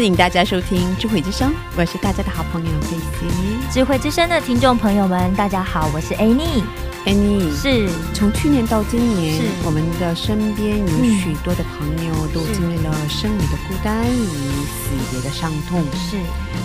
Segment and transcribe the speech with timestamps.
[0.00, 3.70] 欢迎大家收听智慧之声，我是大家的好朋友 Daisy。
[3.70, 7.86] 智慧之声的听众朋友们，大家好，我是 Annie，Annie，是。
[8.14, 11.20] 从去年到今年，我们的身边有嗯。
[11.20, 15.84] 许多的朋友都经历了生理的孤单与死别的伤痛。
[15.92, 16.16] 是，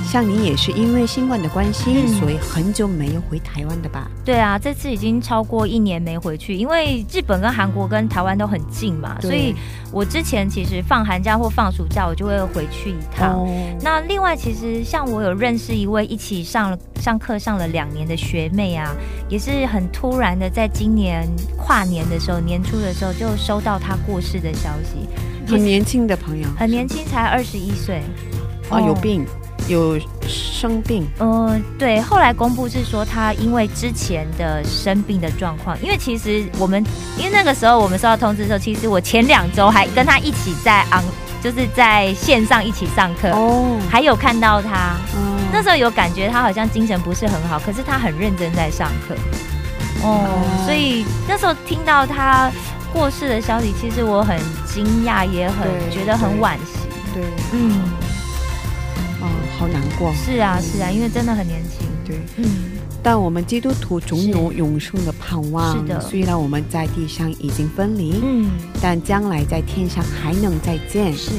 [0.06, 2.08] 像你也是因为新冠的关系，嗯。
[2.20, 4.10] 所以很久没有回台湾的吧？
[4.24, 9.54] 对啊，这次已经超过一年没回去，因为日本跟韩国跟台湾都很近嘛，所以
[9.92, 13.34] 我之前其实放寒假或放暑假，我就会回去一趟。
[13.34, 13.48] 哦，
[13.82, 18.96] 那另外，其实像我有认识一位一起上了上课上了两年的学妹啊，
[19.28, 25.08] 也是很突然的，在今年跨年的时候，年初的时候就收到她过世的消息，
[25.52, 28.02] 很年轻的朋友，很年轻，才二十一岁。
[28.72, 29.24] 哦，有病，
[29.68, 36.84] 有生病，嗯，对，后来公布是说他因为之前的生病的状况，因为其实我们
[37.18, 41.04] 因为那个时候我们收到通知的时候，其实我前两周还跟他一起在 on，
[41.42, 44.96] 就是在线上一起上课，哦，还有看到他。
[45.16, 49.16] 嗯那时候有感觉他好像精神不是很好，可是他很认真在上课。
[50.04, 52.52] 哦，哦所以那时候听到他
[52.92, 56.90] 过世的消息，其实我很惊讶，也很觉得很惋惜。
[57.14, 57.24] 对，
[57.54, 58.05] 嗯，哦，
[59.58, 61.88] 好难过，是啊，是啊，因为真的很年轻。
[62.06, 62.18] 对。
[62.38, 62.46] 嗯，
[63.02, 65.78] 但我们基督徒总有永生的盼望。
[65.78, 68.52] 是的虽然我们在地上已经分离，嗯，
[68.82, 71.14] 但将来在天上还能再见。
[71.14, 71.32] 是。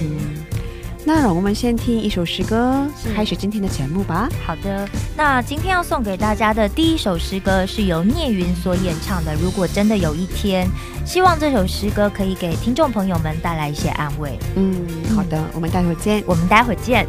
[1.09, 2.85] 那让我们先听一首诗歌，
[3.15, 4.29] 开始今天的节目吧。
[4.45, 10.67] 好的，那今天要送给大家的第一首诗歌是由聂云所演唱的《如果真的有一天》，
[11.09, 14.37] 希望这首诗歌可以给听众朋友们带来一些安慰。
[14.57, 14.85] 嗯，
[15.15, 16.25] 好的，我们待会儿见。
[16.27, 17.07] 我们待会儿见。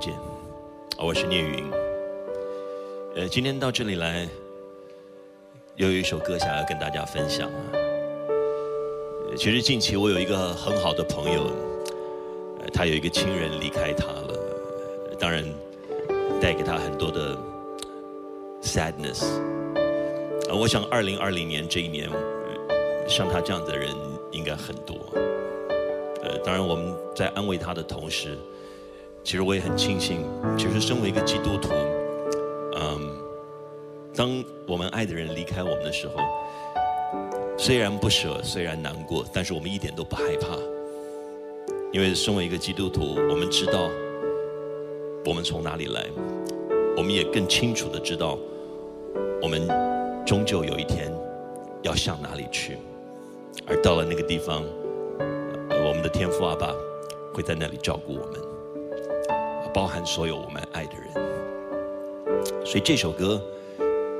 [0.00, 0.14] 见，
[0.96, 1.70] 我是聂云。
[3.16, 4.26] 呃，今天到这里来，
[5.76, 7.50] 又有一首歌想要跟大家分享。
[9.36, 11.50] 其实近期我有一个很好的朋友，
[12.72, 14.34] 他有一个亲人离开他了，
[15.18, 15.44] 当然
[16.40, 17.36] 带给他很多的
[18.62, 19.22] sadness。
[20.50, 22.08] 我想二零二零年这一年，
[23.06, 23.94] 像他这样的人
[24.30, 24.96] 应该很多。
[26.22, 28.38] 呃，当然我们在安慰他的同时，
[29.22, 30.24] 其实我也很庆幸，
[30.58, 31.68] 其实身为一个基督徒，
[32.74, 33.00] 嗯，
[34.14, 36.14] 当我们爱的人离开我们的时候，
[37.56, 40.56] 虽然不舍，虽然难过，但是我们一点都不害怕，
[41.92, 43.88] 因为身为一个基督徒，我们知道
[45.24, 46.06] 我们从哪里来，
[46.96, 48.38] 我们也更清楚的知道，
[49.42, 49.68] 我们
[50.26, 51.12] 终究有一天
[51.82, 52.78] 要向哪里去，
[53.66, 54.64] 而到了那个地方，
[55.18, 56.74] 我们的天父阿爸
[57.32, 58.40] 会在那里照顾我们。
[59.72, 61.10] 包含所有我们爱的人。
[62.64, 63.40] 所以这首歌，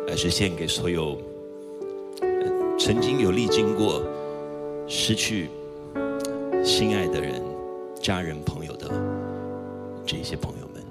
[0.08, 1.16] 呃，是献给所有、
[2.78, 4.02] 曾经有历经过
[4.86, 5.48] 失去
[6.64, 7.42] 心爱的人、
[8.00, 8.88] 家人、朋友的
[10.04, 10.84] 这些朋友们。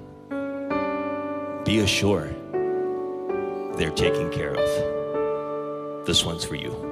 [1.66, 2.34] Be assured
[3.78, 4.70] they're taken care of.
[6.06, 6.89] This one's for you.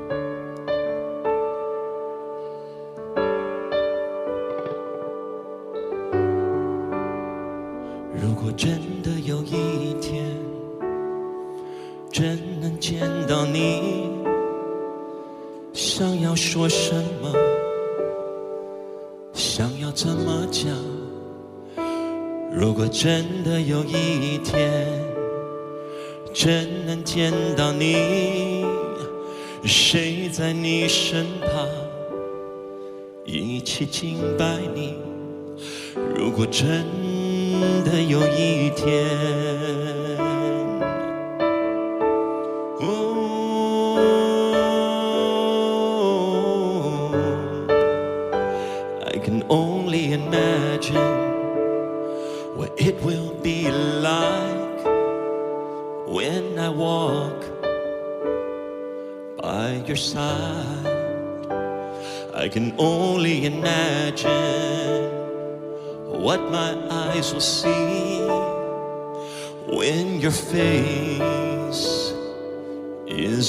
[8.57, 10.25] 真的有一天，
[12.11, 14.09] 真能见到你，
[15.73, 17.31] 想要说什么，
[19.31, 20.73] 想要怎么讲？
[22.51, 24.83] 如果真的有一天，
[26.33, 28.65] 真能见到你，
[29.65, 31.67] 谁在你身旁，
[33.23, 34.95] 一起敬拜你？
[36.15, 36.85] 如果真
[37.83, 39.46] 的有一天，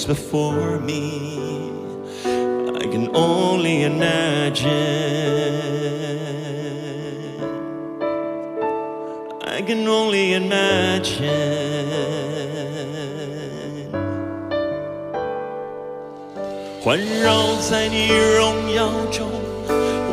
[0.07, 1.71] before me.
[2.25, 4.69] I can only imagine.
[9.41, 11.29] I can only imagine.
[16.81, 18.07] 环绕在你
[18.37, 19.29] 荣耀中，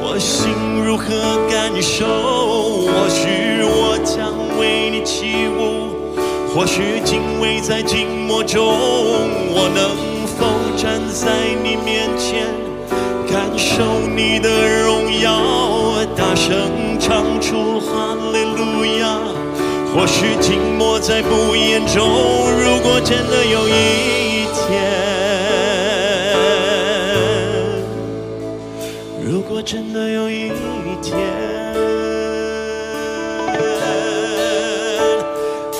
[0.02, 0.52] 我心
[0.84, 1.06] 如何
[1.50, 2.06] 感受？
[2.86, 5.73] 或许我将为你起舞，
[6.55, 10.47] 或许敬畏在静默中，我能否
[10.77, 12.47] 站在你面前，
[13.29, 14.49] 感受你的
[14.85, 15.35] 荣耀，
[16.15, 19.19] 大声唱出哈利路亚？
[19.93, 22.07] 或许静默在不言中，
[22.49, 24.63] 如果真的有一天。
[29.21, 30.49] 如果真的有一
[31.01, 31.19] 天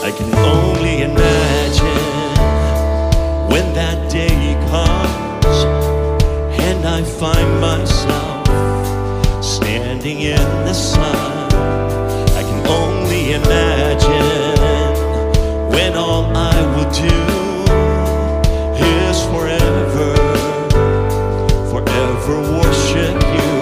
[0.04, 0.65] ，I can only
[6.86, 8.46] I find myself
[9.44, 11.16] standing in the sun.
[12.40, 14.60] I can only imagine
[15.72, 17.18] when all I will do
[18.86, 20.16] is forever
[21.72, 23.55] forever worship you.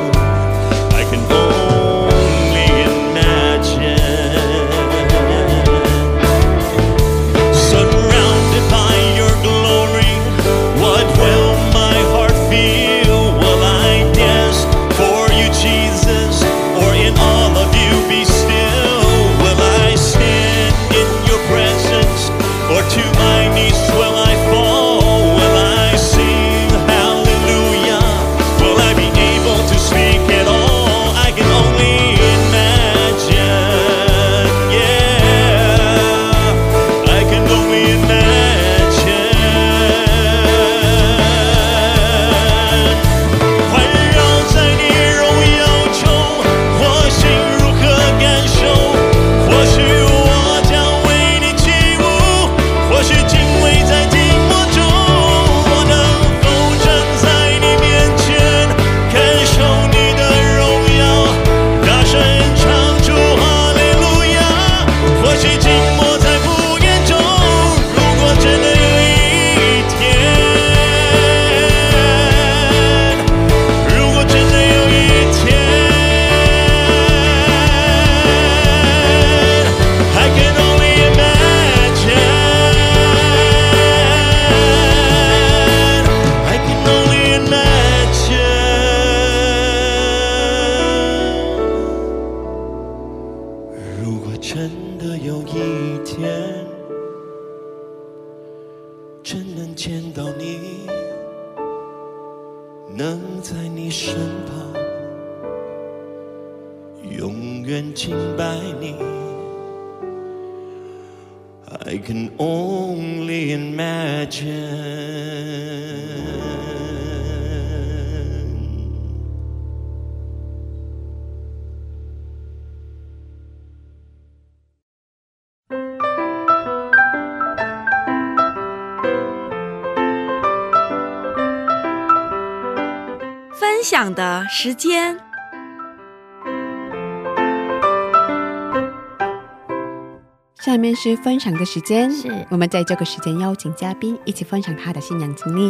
[141.04, 145.69] 是分享的时间，是我们在这个时间邀请嘉宾一起分享他的信仰经历。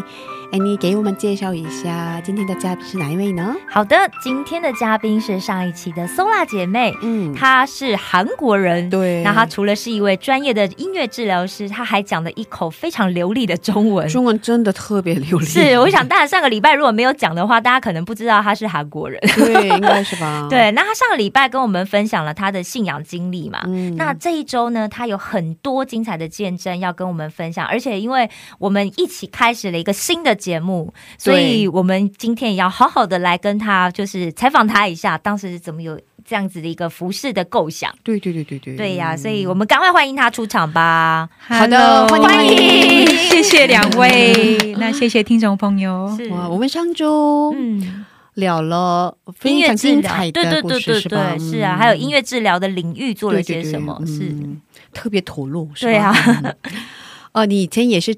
[0.51, 3.55] 哎，你给我们介绍一下今天的嘉宾是哪一位呢？
[3.67, 14.07] 好的，今天的嘉宾是上一期的 Sola 姐妹，嗯，她是韩国人，对那她除了是一位专业的音乐治疗师，她还讲了一口非常流利的中文。
[14.07, 15.45] 中文真的特别流利。
[15.45, 19.19] 是，我想，大家上个礼拜如果没有讲的话，大家可能不知道她是韩国人。
[19.35, 37.93] 对，应该是吧？， 对，那她上个礼拜跟我们分享了她的信仰经历嘛，嗯那这一周呢，她有很多精彩的见证要跟我们分享，而且因为我们一起开始了一个新的节目，所以我们今天也要好好的来跟他就是采访他一下，当时是怎么有这样子的一个服饰的构想。
[38.03, 41.29] 对对对对对，对呀、所以我们赶快欢迎他出场吧。
[41.39, 46.13] 好的 Hello，欢迎欢迎谢谢两位， 那谢谢听众朋友。
[46.17, 51.35] 是哇，我们上周嗯，聊了音非常乐治疗精彩，对对的故事，对对是吧？
[51.37, 54.01] 对，是啊，嗯还有音乐治疗的领域做了对对对些什么？
[54.05, 54.61] 是嗯
[54.93, 56.13] 特别投入，是吧对啊。
[56.43, 56.55] 嗯
[57.33, 58.15] 哦，你以前也是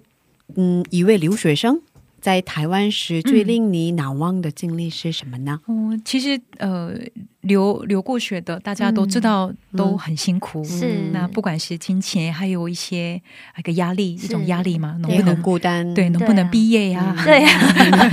[0.56, 1.82] 嗯一位留学生，
[2.20, 5.62] 在台湾时最令你难忘的经历是什么呢？
[5.68, 6.94] 嗯，其实呃，
[7.46, 10.64] 留留过血的，大家都知道都很辛苦。
[10.64, 13.22] 是那不管是金钱，还有一些
[13.56, 17.16] 那个压力，一种压力嘛，能不能孤单，对，能不能毕业呀？
[17.24, 17.50] 对呀，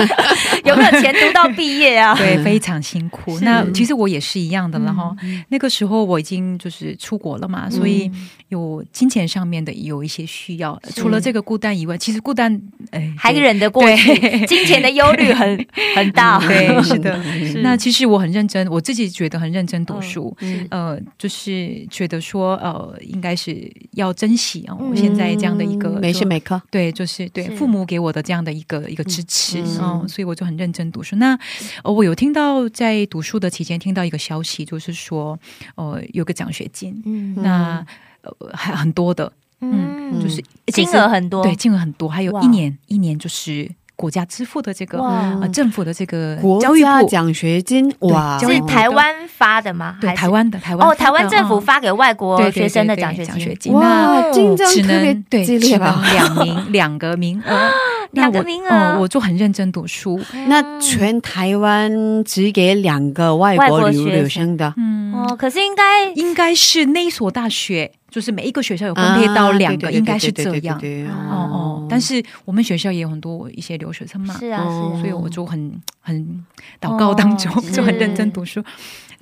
[0.65, 2.15] 有没有前途到毕业啊？
[2.17, 3.39] 对，非常辛苦。
[3.41, 5.15] 那其实我也是一样的了哈。
[5.23, 8.11] 嗯那个时候我已经就是出国了嘛，所以
[8.49, 10.79] 有金钱上面的有一些需要。
[10.95, 12.61] 除了这个孤单以外，其实孤单，
[12.91, 16.39] 哎，还对忍得过去，金钱的忧虑很很大。
[16.47, 17.23] 对，是的。
[17.47, 20.35] 是那其实我很认真，我自己觉得很认真读书。
[20.41, 24.91] 嗯呃，就是觉得说，呃，应该是要珍惜哦，嗯。
[24.91, 27.57] 我现在这样的一个嗯每时就每刻，对，就是对是。
[27.57, 31.17] 父母给我的这样的一个一个支持嗯哦，所以我就很认真读书。
[31.17, 31.39] 那
[31.85, 35.39] 呃，我有听到在读书的期间听到一个消息，就是说，
[35.77, 37.35] 呃，有个奖学金，嗯。
[37.43, 37.85] 那
[38.23, 43.69] 呃还很多的，嗯，就是金额很多，对，金额很多，还有一年一年就是
[44.03, 44.99] 国家支付的这个
[45.41, 46.85] 呃政府的这个国教育部。
[46.85, 49.97] 家奖学金，哇，是台湾发的吗？
[50.01, 53.25] 对台湾的台湾哦，台湾政府发发给外国学生的对奖学金。
[53.25, 53.55] 对奖学。
[53.55, 56.05] 金，那哇，竞争只特别能对激烈只能吧？
[56.13, 57.71] 两名 两个名额，
[58.11, 58.75] 两个名额。
[58.75, 61.91] 哦我就很认真读书，那全台湾
[62.25, 70.79] 只给两个外外国国留学留生的，嗯，哦，可是应该应该是那所大学，就是每一个学校有分配到两个，应该是这样。
[71.09, 74.63] 哦哦，但是我们学校也有很多一些留学生嘛，是啊，
[75.01, 76.45] 所以我就很很
[76.79, 78.63] 祷告当中、哦 就很认真读书。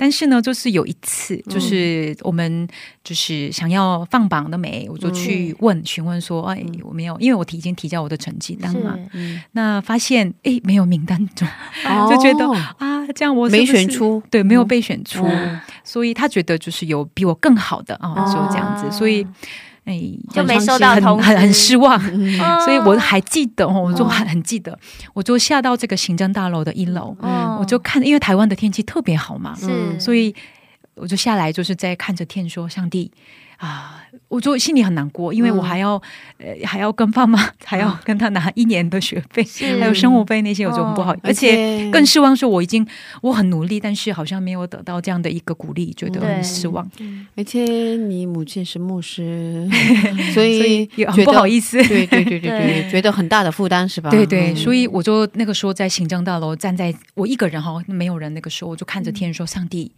[0.00, 1.52] 但是呢，就是有一次，嗯。
[1.52, 2.66] 就是我们
[3.04, 9.08] 就是想要放榜的没，我就去问询问说，哎，我没有，因为我提已经提交我的成绩单嘛，是。
[9.12, 11.46] 嗯那发现哎没有名单中，
[11.84, 12.08] 哦。
[12.10, 15.60] 就觉得啊，这样我没选出，对，没有被选出，嗯。
[15.84, 19.26] 所以他觉得就是有比我更好的啊，哦就这样子，所以
[19.90, 20.00] 哎
[20.32, 21.98] 就没收到通知很很很失望。
[21.98, 24.78] 哦 所以我还记得哦，我就很很记得，
[25.12, 27.56] 我就下到这个行政大楼的一楼，哦。
[27.60, 30.34] 我就看，因为台湾的天气特别好嘛，是，所以
[30.94, 33.10] 我就下来，就是在看着天说：“上帝
[33.60, 36.00] 啊！”我就心里很难过，因为我还要、
[36.38, 39.44] 呃还要跟爸妈 还要跟他拿一年的学费，
[39.80, 42.86] 还有生活费那些，我就很不好，哦而且更失望，说我已经
[43.22, 46.88] 我很努力，但是好像没有得到这样的一个鼓励，觉得很失望，
[47.36, 47.62] 而且
[47.96, 49.68] 你母亲是牧师，
[50.32, 51.76] 所 所以以也很不好意思。
[51.88, 54.10] 对对对对 对，觉得很大的负担是吧？
[54.10, 58.32] 对对，嗯所以我就那个时候在行政大楼站在我一个人哈，没有人。
[58.32, 59.90] 那个时候我就看着天说：“上帝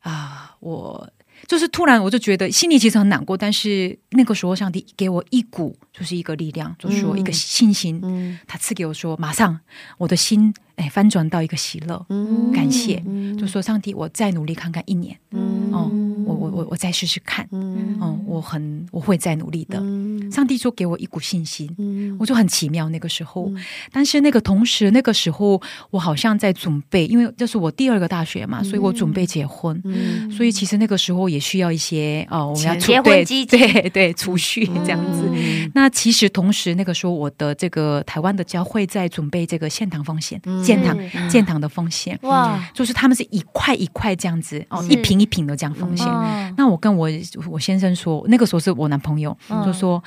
[0.00, 1.08] 啊，我
[1.46, 9.58] 就是突然我就觉得心里其实很难过，但是那个时候上帝给我一股就是一个力量，就是说一个信心，嗯他赐给我说，马上
[9.98, 17.96] 我的心哎翻转到一个喜乐，嗯感谢，嗯就说上帝，我再努力看看一年，嗯哦，我我我我再试试看，嗯。
[18.00, 19.78] 嗯，我很我会再努力的。
[19.80, 20.30] 嗯。
[20.30, 22.16] 上帝就给我一股信心，嗯。
[22.18, 23.50] 我就很奇妙那个时候，
[23.90, 30.30] 但是那个同时那个时候我好像在准备，因为这是我第二个大学嘛，所以我准备结婚，嗯。
[30.30, 35.28] 所以其实那个时候也需要一些哦，我们要储结婚 对基金对对储蓄这样子。
[35.32, 35.70] 嗯。
[35.74, 46.06] 那其实同时那个时候我的这个台湾的教会在准备这个献堂奉献，建堂是建堂的奉献，哇，就是他们是一块一块这样子哦，一瓶一瓶的这样奉献。
[46.26, 47.08] 哦那我跟我
[47.50, 49.64] 我先生说，那个时候是我男朋友，嗯。
[49.64, 50.02] 就说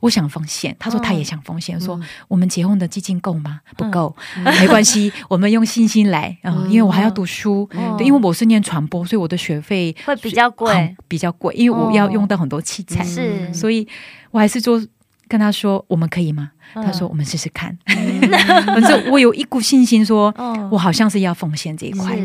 [0.00, 3.60] 我想奉献，他说他也想奉献，说我们结婚的基金够吗？
[3.76, 4.14] 不够，
[4.60, 7.68] 没关系，我们用信心来啊、 因为我还要读书，
[8.00, 10.94] 因为我是念传播，所以我的学费会比较贵。
[11.08, 13.52] 比较贵，因为我要用到很多器材，是。
[13.54, 13.86] 所以
[14.30, 14.82] 我还是说
[15.28, 16.50] 跟他说我们可以吗？
[16.74, 16.84] 嗯。
[16.84, 22.16] 他说我们试试看， 反正我有一股信心说，哦我好像是要奉献这一块，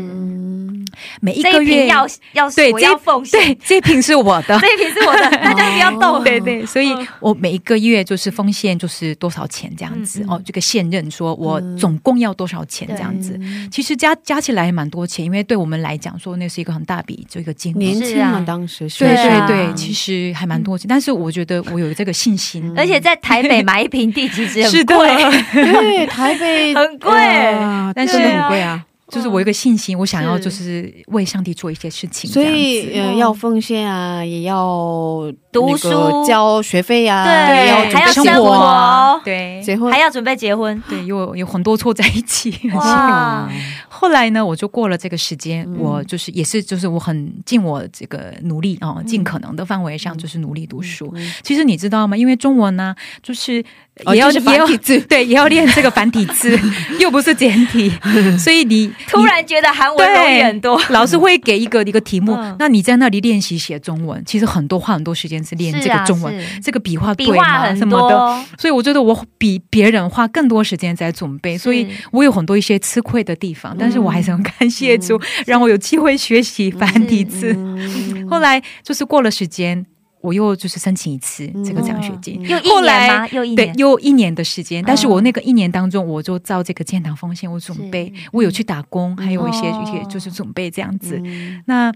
[1.20, 13.38] 每一个月要要对我要奉献，对这瓶是我的，这一瓶是我的， 大家不要动，对对，所以我每一个月就是奉献就是多少钱这样子、哦，这个现任说我总共要多少钱这样子，
[13.70, 17.78] 其实加加起来也蛮多钱，因为对我们来讲说那是一个很大笔这个金额。
[17.78, 18.44] 年轻嘛，是啊。
[18.46, 19.46] 当时对对啊。
[19.46, 26.74] 对对，其实还蛮多钱，但是我觉得我有这个信心，而且在台北买一瓶地其实 是的，很贵，对台北。
[26.74, 27.10] 很贵。
[27.10, 28.84] 哇但是很贵啊。
[29.10, 36.24] 就是我有一个信心，我想要就是为上帝做一些事情，所以呃，要奉献啊，也要读那个书。
[36.26, 39.60] 交学费啊，对，也要还要生准备活对。
[39.64, 39.90] 结婚。
[39.90, 42.54] 还要准备结婚，对，有有很多错在一起。
[42.74, 43.48] 哇，
[43.88, 45.76] 后来呢，我就过了这个时间，嗯。
[45.78, 48.90] 我就是也是就是我很尽我这个努力嗯。
[48.90, 51.12] 哦，尽可能的范围上就是努力读书。
[51.42, 52.16] 其实你知道吗？
[52.16, 53.64] 因为中文呢，就是
[54.04, 55.00] 哦也要、就是也要繁体字。
[55.08, 56.58] 对，也要练这个繁体字，
[57.00, 57.90] 又不是简体，
[58.38, 60.80] 所以你 突然觉得韩文容易很多。
[60.90, 67.74] 老师会给一个一个题目，嗯那你在那里练习写中文，其实很多花很多时间是练这个中文，是这个笔画对吗？
[67.74, 68.44] 什么的。
[68.58, 77.56] 所以我觉得我比别人花更多时间在准备，所以我有很多一些吃亏的地方，但是我还是很感谢主，让我有机会学习繁体字。
[78.28, 79.84] 后来就是过了时间，
[80.20, 82.40] 我又就是申请一次这个奖学金。
[82.42, 83.28] 又一后来年吗？
[83.28, 83.78] 又一对，年。
[83.78, 91.20] 又一年的时间，但是嗯我那个一年当中，我就照这个建堂风险，我准备，我有去打工，还有一些哦一些就是准备这样子。
[91.66, 91.92] 那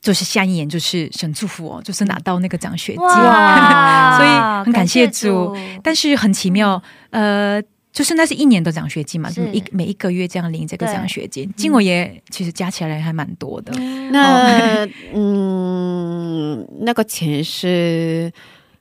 [0.00, 3.00] 就是下一年就是神祝福我，就是拿到那个奖学金，
[4.16, 5.56] 所以很感谢主主。
[5.82, 7.62] 但是很奇妙，呃。
[7.92, 9.44] 就是那是一年的奖学金嘛，是。
[9.52, 13.72] 一每一个月这样领这个奖学金，金额也其实加起来还蛮多的。
[14.10, 18.32] 那嗯，那个钱是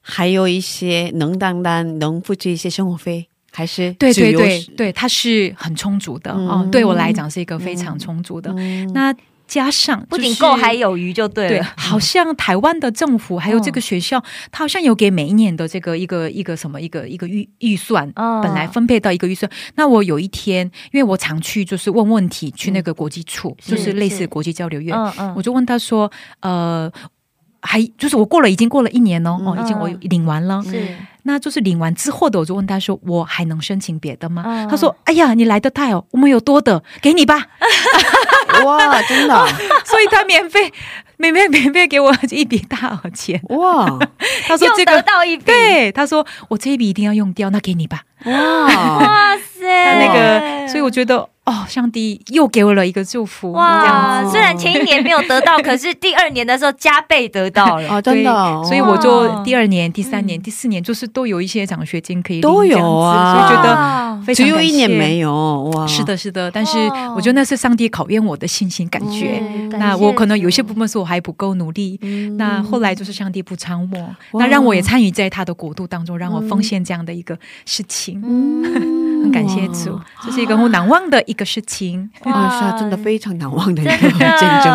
[0.01, 8.53] 还有一些能单单能付这一些生活费，还是对对对对，它是很充足的、哦，对我来讲是一个非常充足的。
[8.93, 9.13] 那
[9.49, 11.67] 加上不仅够还有余就对对，了。
[11.75, 19.51] 好像台湾的政府还有这个学校，它好像有给每一年的这个一个一个什么一个一个预预算，哦本来分配到一个预算。
[19.73, 24.95] 那我有一天，因为我常去就是问问题，去那个国际处，是就是类似国际交流院，
[25.35, 26.09] 我就问他说，
[26.41, 26.91] 呃。
[27.61, 34.43] 还就是我过了已经过了一年哦，哦，已经我领完了，是那就是领完之后的，我就问他说，我还能申请别的吗？
[34.45, 37.47] 嗯他说，哎呀，你来的太哦，我们有多的，给你吧。
[38.65, 39.47] 哇，真的
[39.85, 40.71] 所以他免费，
[41.17, 43.39] 免费免费给我一笔大额钱。
[43.49, 43.85] 哇
[44.47, 48.01] 他说这个得到一笔，对，他说我这一笔一定要用掉，那给你吧。
[48.25, 48.33] 哇，
[48.99, 57.89] 哇塞，他那个，所以我觉得哦，上帝又给我了一个祝福，哇，虽然前一年没有得到，可是第二年的时候加倍得到了。
[57.89, 63.33] 哦，真的所以我就第二年、第三年、第四年，就是都有一些奖学金可以都有啊。
[63.33, 65.63] 所以觉得非常只有一年没有。
[65.73, 69.41] 哇，是的，是的，但是哦我觉得那是上帝考验我的信心感觉。
[69.41, 72.37] 嗯那我可能有些部分是我还不够努力，嗯。
[72.37, 84.37] 那后来就是上帝不参我，那让我也参与在他的国度当中，让我奉献这样的一个事情，嗯很感谢主，这是一个我难忘的一个事情，哇，是啊，真的非常难忘的一个真的。
[84.37, 84.71] 见证，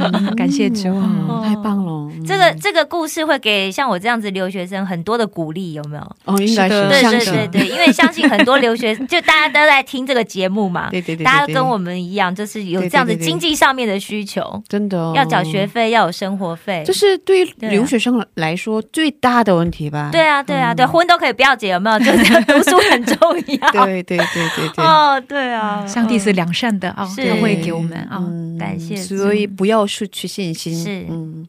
[0.00, 0.34] 嗯。
[0.36, 0.88] 感谢主。
[1.28, 6.02] 哇，太棒了，嗯这个这个故事会给像我这样子留学生很多的鼓励，有没有？
[6.24, 15.12] 哦，应该是对对对对，因为相信很多留学， 就大家都在听这个节目嘛，对对对对对大家跟我们一样，就是有这样子经济上面的需求，真的哦。
[15.16, 20.10] 要缴学，费，要有生活费，这是对于留学生来说最大的问题吧？
[20.12, 21.98] 对啊对啊对，婚都可以不要结，有没有？
[21.98, 23.70] 就是读书很重要。
[23.72, 24.84] 对对对对对。
[24.84, 28.18] 哦，对啊，上帝是良善的啊，是他会给我们啊。
[28.20, 30.74] 嗯感谢所以不要失去信心。
[30.74, 31.46] 是嗯，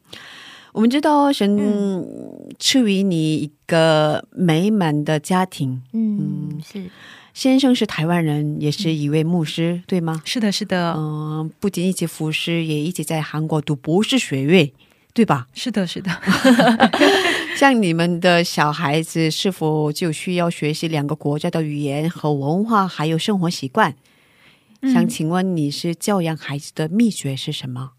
[0.72, 1.58] 我们知道神
[2.60, 6.84] 赐予你一个美满的家庭，嗯是
[7.34, 10.22] 先生是台湾人，也是一位牧师，对吗？
[10.24, 14.74] 是的，是的，嗯、不仅一起服侍，也一起在韩国读博士学位，
[15.14, 15.48] 对吧？
[15.54, 16.12] 是的，是的。
[17.60, 23.96] 像你们的小孩子是否就需要学习两个国家的语言和文化，还有生活习惯？
[24.82, 27.92] 想请问你是教养孩子的秘诀是什么？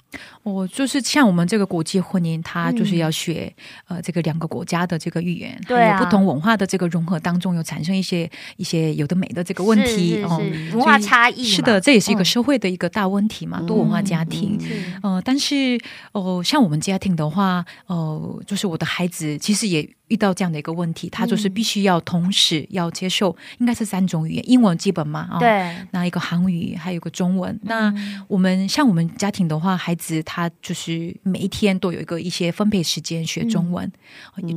[0.43, 3.53] 我就是像我们这个国际婚姻，它就是要学、
[3.89, 10.41] 呃这个两个国家的这个语言，对啊还有不同文化的这个融合当中，有产生一些一些有的没的这个问题哦。
[10.41, 14.59] 是文化差异是的，这也是一个嗯社会的一个大问题嘛，多文化家庭。
[14.61, 15.79] 嗯呃，但是
[16.13, 27.59] 哦、像我们家庭的话，呃，就是我的孩子其实也遇到这样的一个问题，他就是必须要同时要接受，应该是三种语言，英文基本嘛，啊、对，那一个韩语，还有一个中文。
[27.63, 27.93] 那
[28.29, 33.91] 我们像我们家庭的话，孩子他就是每一天都有一个一些分配时间学中文，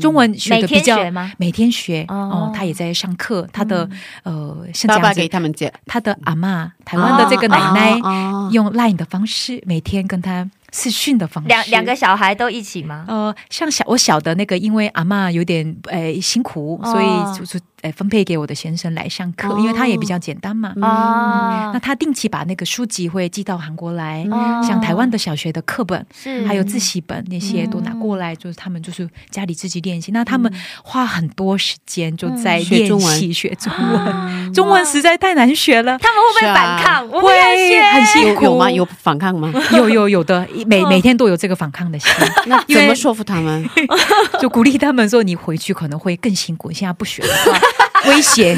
[0.01, 2.15] 中文学的比较每天学每天学哦。
[2.15, 3.89] 哦，他也在上课，他的、
[4.23, 8.49] 呃是这爸爸给他们讲，他的阿嬷，台湾的这个奶奶，哦。
[8.51, 13.05] 用 Line 的方式，每天跟他视讯的方式，两两个小孩都一起吗？
[13.07, 20.73] 呃，像小我小的那个，因为阿嬷有点呃辛苦，哦所以就是呃分配给我的先生来上课，哦因为他也比较简单嘛。
[20.81, 30.11] 啊那他定期把那个书籍会寄到韩国来，哦像台湾的小学的课本，是还有自习本那些都拿过来，就是他们就是家里自己练习。
[30.11, 30.51] 那他们
[30.83, 35.97] 花很多时间就在练习学中文，中文实在太难学了。
[35.99, 37.07] 他们会不会反抗？
[37.09, 38.71] 我们要会很辛苦有有吗？
[38.71, 39.51] 有反抗吗？
[39.75, 42.09] 有有有的， 每每天都有这个反抗的心，
[42.47, 43.67] 那怎么说服他们？
[44.39, 47.59] 就鼓励他们说：“你回去可能会更辛苦，你现在不学的话，
[48.05, 48.57] 威胁，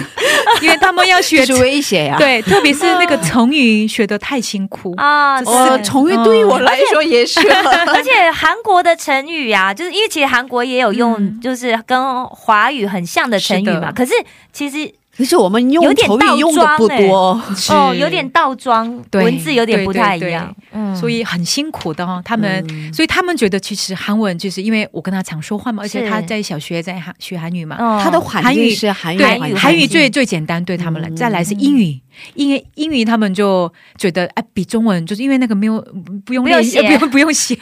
[0.61, 2.15] 因为他们要学就是威胁呀。
[2.17, 4.93] 对，特别是那个成语学的太辛苦。
[4.97, 7.39] 啊，我哦，成语对于我来说也是。
[7.39, 13.87] 而且韩国的成语啊，就是因为其实韩国也有用，嗯就是跟华语很像的成语嘛。
[13.87, 14.13] 是可是
[14.51, 17.71] 其实可是我们用有点口语用的不多，是。
[17.71, 20.53] 哦，有点倒装，对文字有点不太一样。
[20.71, 28.01] 嗯，所以很辛苦的哦，他们，所以他们觉得其实韩文就是因为我跟他常说话嘛，而且他在小学在韩学韩语嘛，哦。
[28.03, 29.21] 他的韩语是韩语
[29.55, 31.99] 韩语最最简单对他们来，再来是英语，
[32.33, 35.79] 因为英语他们就觉得哎比中文就是因为那个没有
[36.25, 36.81] 不用练不用 写。
[36.81, 37.55] 不用不用 写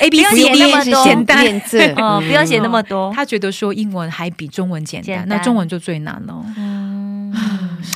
[0.00, 1.04] A B C D 么多。
[1.04, 1.44] 简单。
[2.20, 3.12] 不用写那么多。
[3.16, 5.28] 他觉得说英文还比中文简单，简单。
[5.28, 7.32] 那中文就最难了，嗯，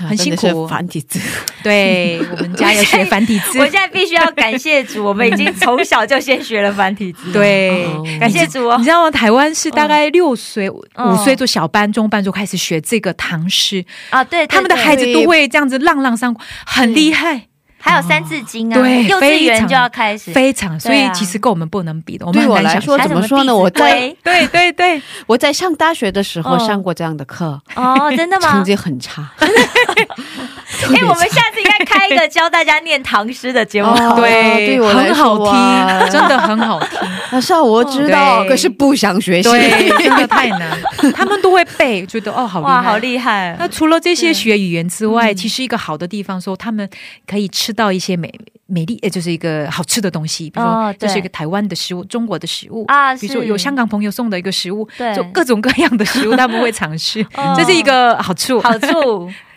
[0.06, 0.66] 很辛苦。
[0.68, 1.18] 繁体字。
[1.62, 7.30] 对我们家要学繁体字 我，现在必须要感谢主，我们已经从小就先学了繁体字。
[7.34, 8.84] 对，哦感谢主哦你。
[8.84, 9.10] 知道吗？
[9.10, 17.47] 台湾是大概六岁、嗯五岁做小班、中班就开始学这个唐诗，啊，对，对他们的孩子都会这样子浪浪上，很厉害，
[17.88, 20.30] 还有三字经啊，对幼稚非常园就要开始。
[20.32, 20.78] 非常。
[20.78, 23.56] 所以其实跟我们不能比的，我们对我来说很难想象怎么说呢？
[23.56, 28.64] 我在对对对，我在上大学的时候哦上过这样的课，哦，真的吗成？
[28.64, 29.30] 绩很差。
[30.86, 33.88] 哎，我们下次应该开一个教大家念唐诗的节目。
[33.90, 36.98] 哦对，对我来很好听，真的很好听。
[37.30, 39.48] 那是啊，我知道，可是不想学习。
[39.50, 40.78] 对，真的太难，
[41.14, 43.56] 他们都会背，觉得哦，好厉哇，害，好厉害！
[43.58, 46.88] 那除了这些学语言之外，嗯其实一个好的地方说，他们
[47.26, 48.32] 可以吃到一些美
[48.66, 52.84] 美丽，呃，就是一个好吃的东西，比如说这是一个台湾的食物，中国的食物。
[52.88, 55.14] 啊，比如说有香港朋友送的一个食物，对。
[55.14, 57.54] 就各种各样的食物 他们会尝试，哦。
[57.56, 59.30] 这是一个好处，好处，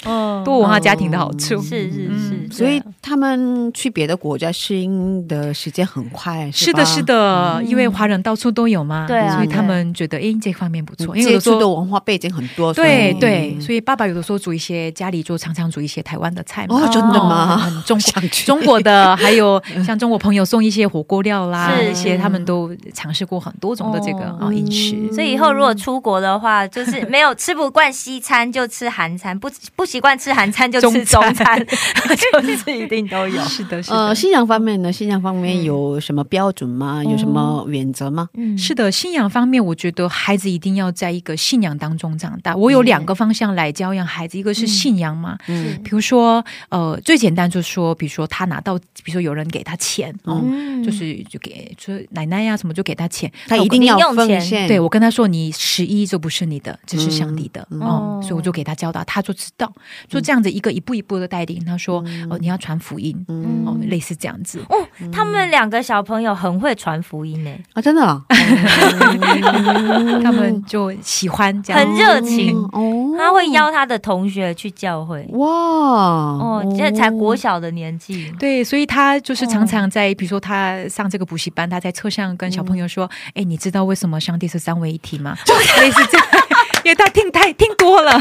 [0.45, 1.61] 多文化家庭的好处。
[1.61, 7.01] 是是是，所以他们去别的国家适应的时间很快，是的，是。
[7.01, 11.67] 的，因为华人到处都有嘛，对所以他们觉得哎这方面不错，因为有的时接触的。
[11.71, 17.57] 文化背景很多，对对，所以爸爸有的时候煮一些家里就常常煮一些台湾的菜嘛，哦，真的吗？
[17.57, 25.11] 很中国中国的，还有像中国朋友送一些火锅料啦，是这些他们都尝试过很多种的这个啊饮食。
[25.13, 33.41] 所以以后如果出国的话，就是没有吃不惯西餐就吃韩餐，不不习惯吃韩餐就吃中中餐， 就是一定都有。
[33.43, 34.89] 是的，是呃，的，信仰方面呢？
[34.89, 37.03] 信仰方面有什么标准吗？
[37.03, 38.29] 有什么原则吗？
[38.35, 38.89] 嗯是的。
[38.89, 42.55] 信仰方面，我觉得孩子一定要在一个信仰当中长大。
[42.55, 54.67] 我有两个方向来教养孩子，一个是信仰嘛，嗯比如说呃，最简单就是说，比如说他拿到，比如说有人给他钱哦，嗯就是就给说奶奶呀、什么就给他钱，他一定要零用钱奉献。
[54.69, 59.71] 对，我跟他说，你十一就不是你的，这是上帝的、嗯哦哦，所以我就给他教导，他就知道，
[60.07, 61.63] 就这样子一个一步一步的带领。
[61.65, 63.63] 他说，哦，你要传福音，嗯。
[63.65, 64.59] 哦，类似这样子。
[64.69, 64.75] 哦，
[65.11, 68.21] 他们两个小朋友很会传福音呢，啊，真的啊？
[70.23, 72.57] 他们就喜欢这样，很热情。
[72.71, 75.25] 哦，他会邀他的同学去教会。
[75.33, 75.47] 哇。
[75.47, 85.37] 哦，这才国小的年纪，对，所以他就是常常在，比如说他上这个补习班，他在车上跟小朋友说：“哎、你知道为什么上帝是三位一体吗？”
[85.79, 86.27] 类似这样，
[86.83, 88.19] 因为他听太听多了，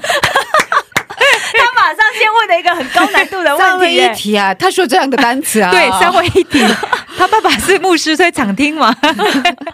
[1.58, 4.12] 他马上先问了一个很高难度的三位问题耶。
[4.12, 6.64] 一，体啊，他说这样的单词啊，对，三位一体。
[7.18, 8.94] 他爸爸是牧师，所以常听嘛。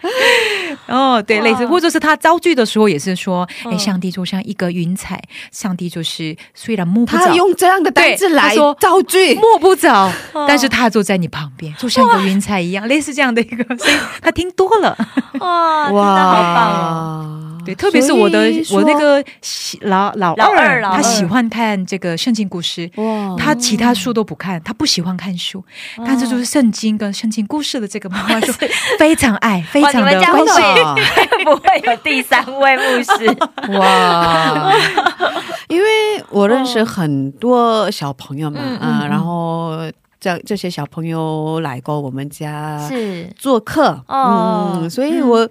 [0.86, 7.26] 哦，对，类似，或者是他造句的时候也是说，哎、嗯上帝就像一个云彩，上帝就是虽然摸不着。
[7.26, 10.10] 他，用这样的单词来说造句，摸不着，
[10.48, 14.96] 但是他就在你旁边，就像一个云彩一样，类似这样的一个，所以他听多了。
[15.38, 17.55] 哇，真的好棒哦！
[17.66, 18.38] 对，特别是我的
[18.72, 22.90] 我那个喜老老老二老二他喜欢看这个圣经故事。
[22.96, 25.62] 哇他其他书都不看，他不喜欢看书，
[25.98, 28.52] 但是就是圣经跟圣经故事的这个漫画书
[28.98, 33.36] 非常爱，非常的们家会真的啊会不会有第三位牧师？
[33.78, 34.72] 哇！
[35.68, 35.86] 因为
[36.30, 39.76] 我认识很多小朋友嘛，嗯啊、嗯然后
[40.20, 45.38] 这这些小朋友来过我们家是做客，哦嗯，所以我。
[45.40, 45.50] 嗯，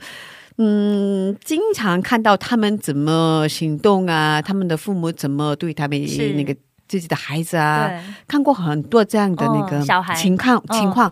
[1.43, 6.01] 经常看到他们怎么行动啊，他们的父母怎么对他们
[6.35, 6.55] 那个
[6.87, 7.91] 自己的孩子啊，
[8.27, 9.81] 看过很多这样的那个
[10.15, 11.11] 情况、嗯情况。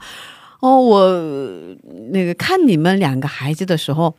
[0.61, 1.09] 哦，我
[2.11, 4.15] 那个看你们两个孩子的时候，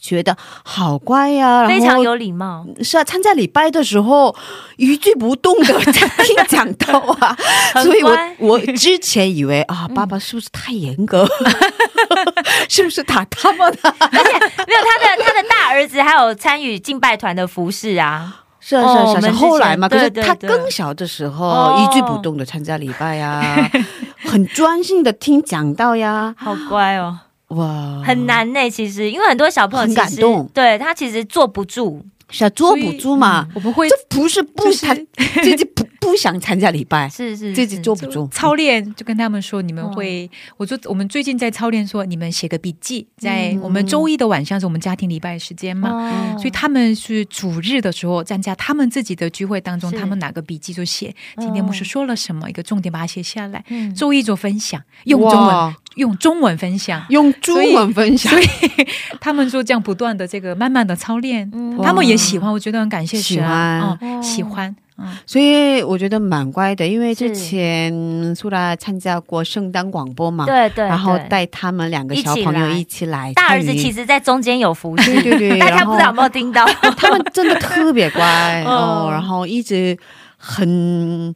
[0.00, 2.66] 觉得好乖呀、非常有礼貌。
[2.82, 4.34] 是啊，参加礼拜的时候
[4.76, 7.36] 一句不动的在听讲道啊，
[7.82, 11.26] 所以我我之前以为啊，爸爸是不是太严格？
[12.68, 13.94] 是不是打他们啊？
[14.10, 21.80] 没有他的他的大儿子还有参与敬拜团的服饰啊，是啊是啊是啊后来嘛，可是他更小的时候哦。
[21.90, 23.70] 一句不动的参加礼拜呀，
[24.24, 27.18] 很专心的听讲道呀，好乖哦，
[27.54, 28.70] 哇，很难呢。
[28.70, 33.48] 其实因为很多小朋友很其实感动对他其实坐不住，是啊，坐不住嘛。
[33.54, 34.94] 我们会这不是不就是他
[35.42, 37.82] 自己不不想参加礼拜，是是自己是。
[37.82, 38.28] 坐不做。
[38.28, 46.38] 操练就跟他们说，你们会，我就我们最近在操练说，你们写个笔记，在我们周一的晚上是我们家庭礼拜时间嘛，哦。
[46.38, 53.64] 所以他们是主日的时候参加他们自己的聚会当中，他们哪个笔记就写今天哦牧师说了什么，一个重点把它写下来。
[53.68, 53.94] 嗯。
[53.94, 57.04] 周一做分享，用中文用中文分享。
[57.08, 58.32] 用中文分享。
[58.32, 58.46] 所，以
[59.20, 61.80] 他们说这样不断的这个慢慢的操练，嗯。
[61.82, 63.98] 他们也喜欢，我觉得很感谢喜神啊，欢。
[64.00, 67.92] 嗯，喜欢，嗯，所以我觉得蛮乖的，因为之前
[68.34, 73.32] 苏拉参加过圣诞广播嘛，对对，然后带他们两个小朋友一起来。
[73.34, 76.64] 大儿子其实在中间有福气，对对对， 大家不知道有没有听到？
[76.96, 79.98] 他们真的特别乖哦 哦，然后一直
[80.36, 81.34] 很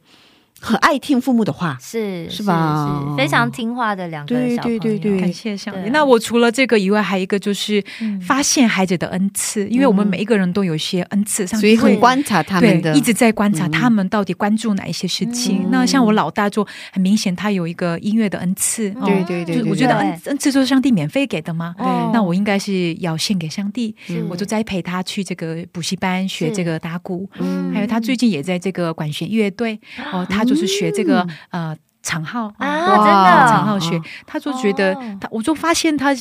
[0.61, 3.05] 很爱听父母的话，是是吧？
[3.11, 5.19] 是非常听话的两个小朋友，对对对。
[5.19, 5.89] 感谢上帝。
[5.89, 8.19] 那我除了这个以外，还有一个就是嗯。
[8.21, 13.71] 发现孩子的恩赐，因为我们每一个人都有一些恩赐，上帝会所以很观察他们的对，一直在观察嗯。
[13.71, 15.63] 他们到底关注哪一些事情。
[15.63, 15.69] 嗯。
[15.71, 21.73] 那像我老大就很明显，他有一个音乐的恩赐，哦对对对对就我觉得恩恩赐就是上帝免费给的嘛。
[21.79, 22.11] 哦。
[22.13, 24.23] 那我应该是要献给上帝，是。
[24.29, 27.71] 我就栽培他去这个补习班学这个打鼓，嗯。
[27.73, 29.79] 还有他最近也在这个管弦乐队
[30.11, 33.51] 哦，他就是学这个、呃长号啊，哇真的？
[33.51, 35.17] 长号学，他就觉得哦。
[35.19, 36.15] 他，我就发现他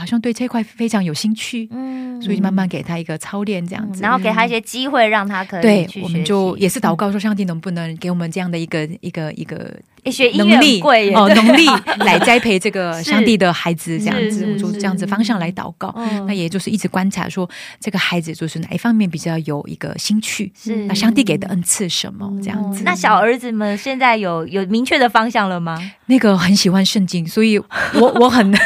[0.00, 4.02] 好像对这块非常有兴趣，嗯所以慢慢给他一个操练这样子。
[4.02, 11.66] 然后给他一些机会，让他可以对，我们就也是祷告说，上帝能不能给我们这样的一个一个一个诶学音乐能力贵哦， 能力
[12.00, 15.94] 来栽培这个上帝的孩子，这样子，我就这样子方向来祷告。
[15.96, 17.48] 嗯那也就是一直观察说，
[17.80, 22.82] 这个孩子就是哪一方面比较有一个兴趣，是那上帝给的恩赐什么这样子。
[22.84, 25.78] 那小儿子们现在有有明确的方向了吗？
[26.06, 28.58] 那个很喜欢圣经，所以我我很教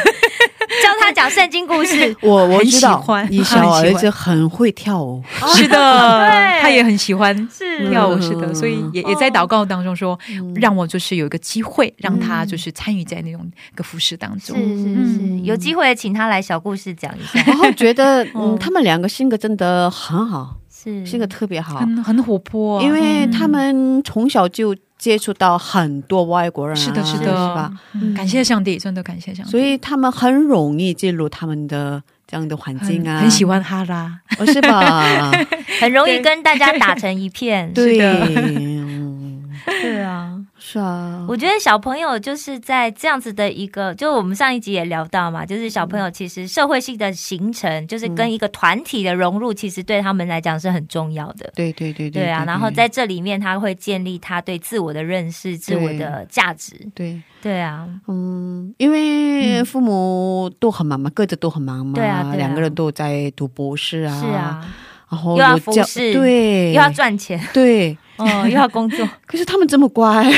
[1.05, 5.21] 他讲圣经故事， 我我很知道喜欢你小儿子很会跳舞，
[5.55, 5.77] 是的，
[6.27, 6.61] 对。
[6.61, 7.89] 他也很喜欢是。
[7.91, 10.17] 跳舞，嗯是的，所以也也在祷告当中说，
[10.55, 14.57] 让我就是有一个机会，让他就是参与在那种个服饰当中。
[14.57, 15.43] 是是是，嗯。
[15.45, 17.39] 有机会请他来小故事讲一下。
[17.45, 18.55] 然后觉得哦。
[18.55, 21.05] 嗯，他们两个性格真的很好，是。
[21.05, 23.31] 性格特别好，很很活泼啊、因为嗯。
[23.31, 27.71] 他们从小就接触到很多外国人啊，是的，是的，是吧？
[27.93, 28.13] 嗯。
[28.13, 35.31] 感谢上帝，真的感谢上帝，所以他们很容易进入他们的这样的环境啊，很很喜欢哈拉，哦，是吧？
[35.81, 37.71] 很容易跟大家打成一片。
[37.75, 37.97] 对，
[39.81, 40.34] 对啊，
[40.75, 51.49] 是啊，我觉得小朋友就是在这样子的一个，就我们上一集也聊到嘛，就是小朋友其实社会性的形成，就是跟一个团体的融入，其实对他们来讲是很重要的。
[51.55, 56.75] 对对对对啊，然后在这里面他会建立他对自我的认识、自我的价值。
[56.93, 57.61] 对，对。
[57.61, 62.35] 啊，嗯，因为父母都很忙嘛，各自都很忙嘛，对啊对啊。
[62.35, 64.67] 两个人都在读博士啊，是，啊，
[65.09, 70.31] 然后又要服侍对，又要赚钱，对，哦，又要工作， 可是他们这么乖，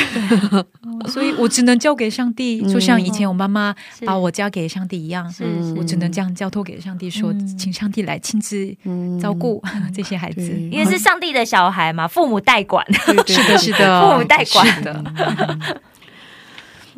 [1.07, 7.57] 所以我只能交给上帝，嗯就像以前我妈妈把我交给上帝一样，嗯我只能这样交托给上帝说，嗯。
[7.57, 9.61] 请上帝来亲自嗯照顾
[9.95, 10.41] 这些孩子。
[10.71, 12.85] 因为是上帝的小孩嘛，父母代管。
[13.05, 14.83] 对对是的，是的，父母代管。
[14.83, 15.03] 的。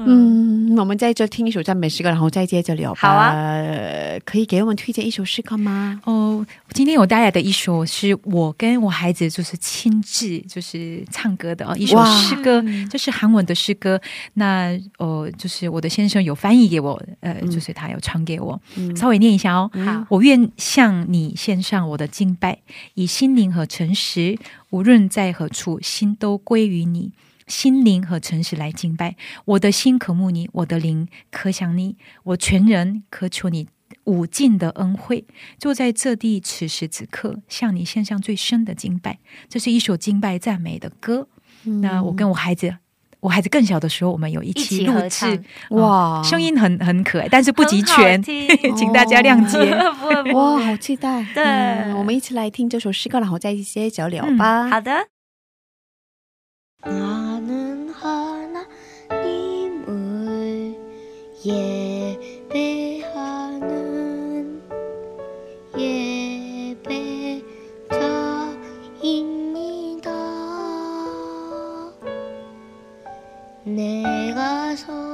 [0.05, 2.99] 嗯，我们在这听一首赞美诗歌，然后再接着聊吧。
[3.01, 5.99] 好啊呃可以给我们推荐一首诗歌吗？
[6.05, 13.99] 哦，今天我带来的一首是我跟我孩子就是亲自就是唱歌的哦，一首哇诗歌，就是韩文的诗歌。
[14.33, 18.59] 那哦，就是我的先生有翻译给我，呃，就是他有传给我，
[18.95, 19.69] 稍微念一下哦。
[19.85, 22.59] 好我愿向你献上我的敬拜，
[22.93, 24.38] 以心灵和诚实，
[24.69, 27.12] 无论在何处，心都归于你。
[27.49, 33.67] 心灵和诚实来敬拜，我的心渴慕你，我的灵渴想你，我全人渴求你
[34.05, 35.25] 无尽的恩惠，
[35.57, 39.17] 就在这地此时此刻，向你献上最深的敬拜。
[39.49, 41.27] 这是一首敬拜赞美的歌。
[41.81, 42.77] 那我跟我孩子，
[43.19, 48.21] 我孩子更小的时候，我们有一一起录制，哇哦声音很很可爱，但是不齐 全，
[48.77, 49.59] 请大家谅解。
[50.33, 51.25] 哇，好期待！
[51.33, 54.69] 对嗯我们一起来听这首诗歌，然后再接着聊吧。
[54.69, 55.18] 好的。
[56.81, 58.69] 나는 하나님을
[61.45, 63.01] 예배하는
[65.77, 66.89] 예배자입니다.
[73.65, 75.08] 내가 서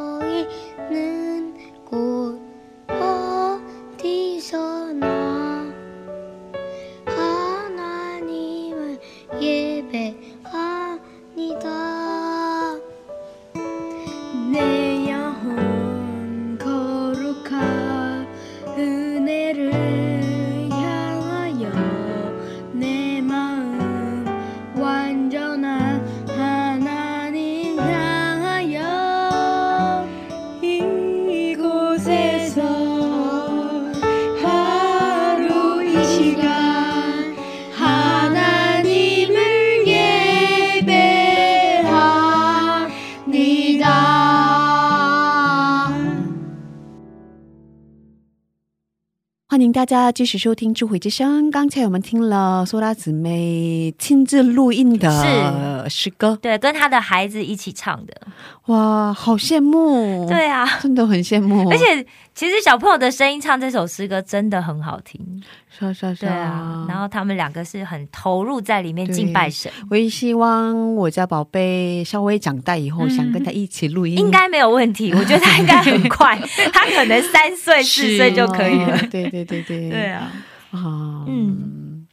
[49.85, 51.51] 大家继续收听智慧之声。
[51.51, 58.19] 刚才我们听了苏拉姊妹亲自录音的诗歌，对，跟她的孩子一起唱的，
[58.65, 60.27] 哇，好羡慕！
[60.27, 61.69] 对啊，真的很羡慕。
[61.69, 65.21] 而且其实小朋友的声音唱这首诗歌真的很好听，
[65.69, 66.87] 是啊是啊是对啊。
[66.89, 69.71] 然后他们两个是很投入在里面敬拜神。
[69.91, 75.13] 我也希望我家宝贝稍微长大以后，想跟他一起录音，应该没有问题。
[75.13, 76.35] 我觉得他应该很快，
[76.73, 78.97] 他可能三岁四岁就可以了。
[79.11, 80.31] 对对对对，对啊，
[80.71, 82.07] 啊，嗯，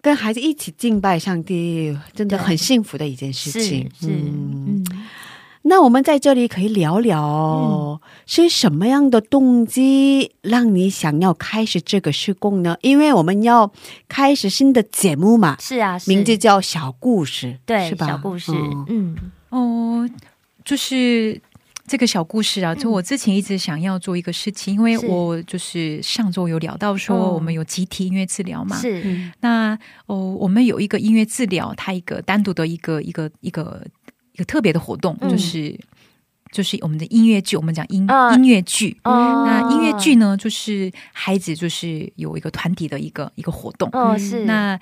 [0.00, 3.90] 跟孩子一起敬拜上帝，真的很幸福的一件事情。
[4.00, 4.84] 是，嗯。
[5.64, 12.76] 那我们在这里可以聊聊，是什么样的动机让你想要开始这个施工呢？
[12.80, 13.72] 因为我们要
[14.08, 18.08] 开始新的节目嘛，是啊，名字叫小故事，对，是吧？
[18.08, 18.50] 小故事，
[18.88, 19.16] 嗯，
[19.50, 20.10] 哦，
[20.64, 21.40] 就是
[21.92, 33.86] 这个小故事啊，就我之前一直想要做一个事情，因为我就是上周有聊到说，我们有集体音乐治疗嘛，是，那哦，我们有一个音乐治疗，它一个单独的一个一个一个。
[34.34, 35.78] 一个特别的活动，就是
[36.50, 38.96] 就是我们的音乐剧，我们讲音音乐剧。
[39.04, 43.90] 那音乐剧呢，就是孩子就是有一个团体的一个一个活动。
[43.92, 44.80] 哦，是那。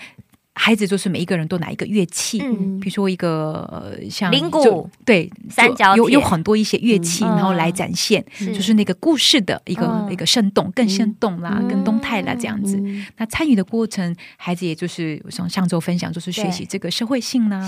[0.54, 12.82] 孩子就是每一个人都拿一个乐器，比如说一个像铃鼓，对，三角有有很多一些乐器，然后来展现，就是那个故事的一个一个生动，更生动啦，更动态啦，这样子。
[13.16, 17.60] 那参与的过程，孩子也就是像上周分享，就是学习这个社会性啦，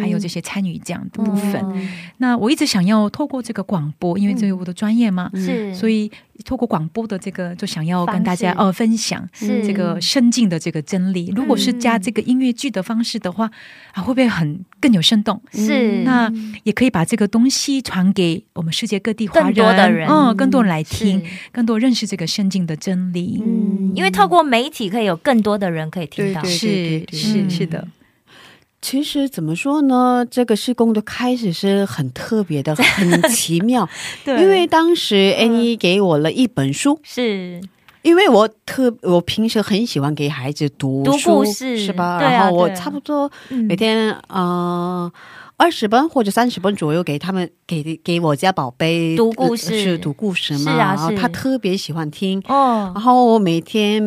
[0.00, 1.64] 还有这些参与这样的部分。
[2.18, 6.10] 那我一直想要透过这个广播，因为这是我的专业嘛，是，所以。
[6.44, 11.32] 透过广播的这个，就想要跟大家呃分享这个深进的这个真理。
[11.36, 13.50] 如果是加这个音乐剧的方式的话，
[13.92, 15.40] 啊，会不会很更有生动？
[15.52, 16.32] 是，那
[16.64, 23.42] 也可以把这个东西传给我们世界各地更多的人，嗯，更多人来听，更多认识这个深进的真理。
[23.44, 26.42] 嗯，因为透过媒体，可以有更多的人可以听到。
[26.44, 27.86] 是是是的。
[28.84, 30.26] 其实怎么说呢？
[30.30, 33.88] 这个施工的开始是很特别的，很 奇妙。
[34.26, 37.62] 对，因为当时 Annie 给我了一本书，是
[38.02, 42.20] 因为我特我平时很喜欢给孩子读读故事，是吧？
[42.20, 45.10] 然后我差不多每天嗯。
[45.56, 50.72] 二十本或者三十本左右给他们给给我家宝贝读故事是读故事嘛？
[50.72, 52.90] 是啊，他特别喜欢听哦。
[52.94, 54.02] 然后我每天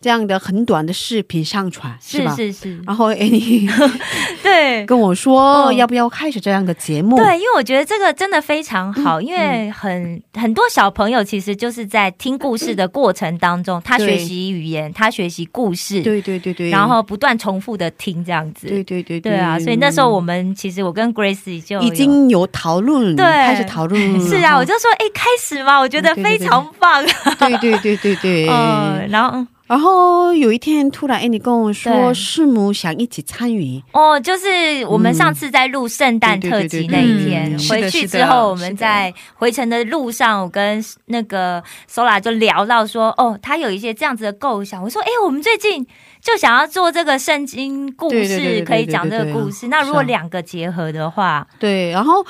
[0.00, 2.34] 这样的很短的视频上传是吧？
[2.34, 2.80] 是是。
[2.86, 3.68] 然后哎你
[4.42, 7.16] 对 跟我说要不要开始这样的节目？
[7.16, 19.58] 对，因为我觉得这个真的非常好，因为很很多小朋友其实就是在听故事的过程当中，他学习语言，他学习故事，对对对对，然后不断重复的听这样子，对对对对啊。
[19.58, 20.77] 所以那时候我们其实。
[20.82, 23.98] 我跟 Grace 就已经有讨论，对，开始讨论。
[24.20, 27.04] 是啊，我就说，哎，开始嘛，我觉得非常棒。
[27.38, 28.48] 对对对对对。
[28.50, 33.82] 嗯，然后，然后有一天突然，哎，你跟我说，师母想一起参与。
[33.92, 34.48] 哦，就是
[34.86, 44.82] 我们上次在录圣诞特辑那一天，回去之后，我们在回程的路上，我跟那个 Sola 就聊到说，哦，他有一些这样子的构想。
[44.82, 45.86] 我说，哎，我们最近。
[46.20, 49.68] 就想要做这个圣经故事，可以讲这个故事。
[49.68, 51.90] 那如果两个结合的话，对。
[51.90, 52.24] 然后，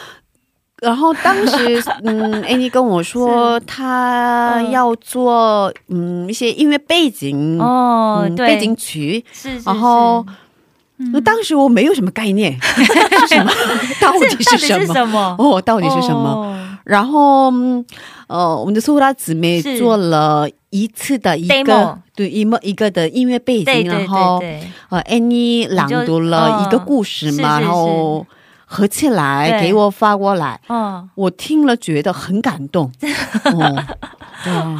[0.80, 9.58] 然后当时， 嗯，Annie 跟我说，他要做嗯一些音乐背景哦，背景曲是。
[9.60, 10.24] 然后，
[11.12, 13.50] 那当时我没有什么概念， 是什么？
[14.00, 15.34] 到底是什么？
[15.38, 16.57] 哦，到底是什么？
[16.88, 17.52] 然后，
[18.28, 24.42] 呃，我们的苏拉姊妹做了一次的一个对一么一个的音乐背景，然后
[24.88, 28.26] 呃，Annie 朗读了一个故事嘛，然后
[28.64, 32.90] 合起来给我发过来，嗯，我听了觉得很感动。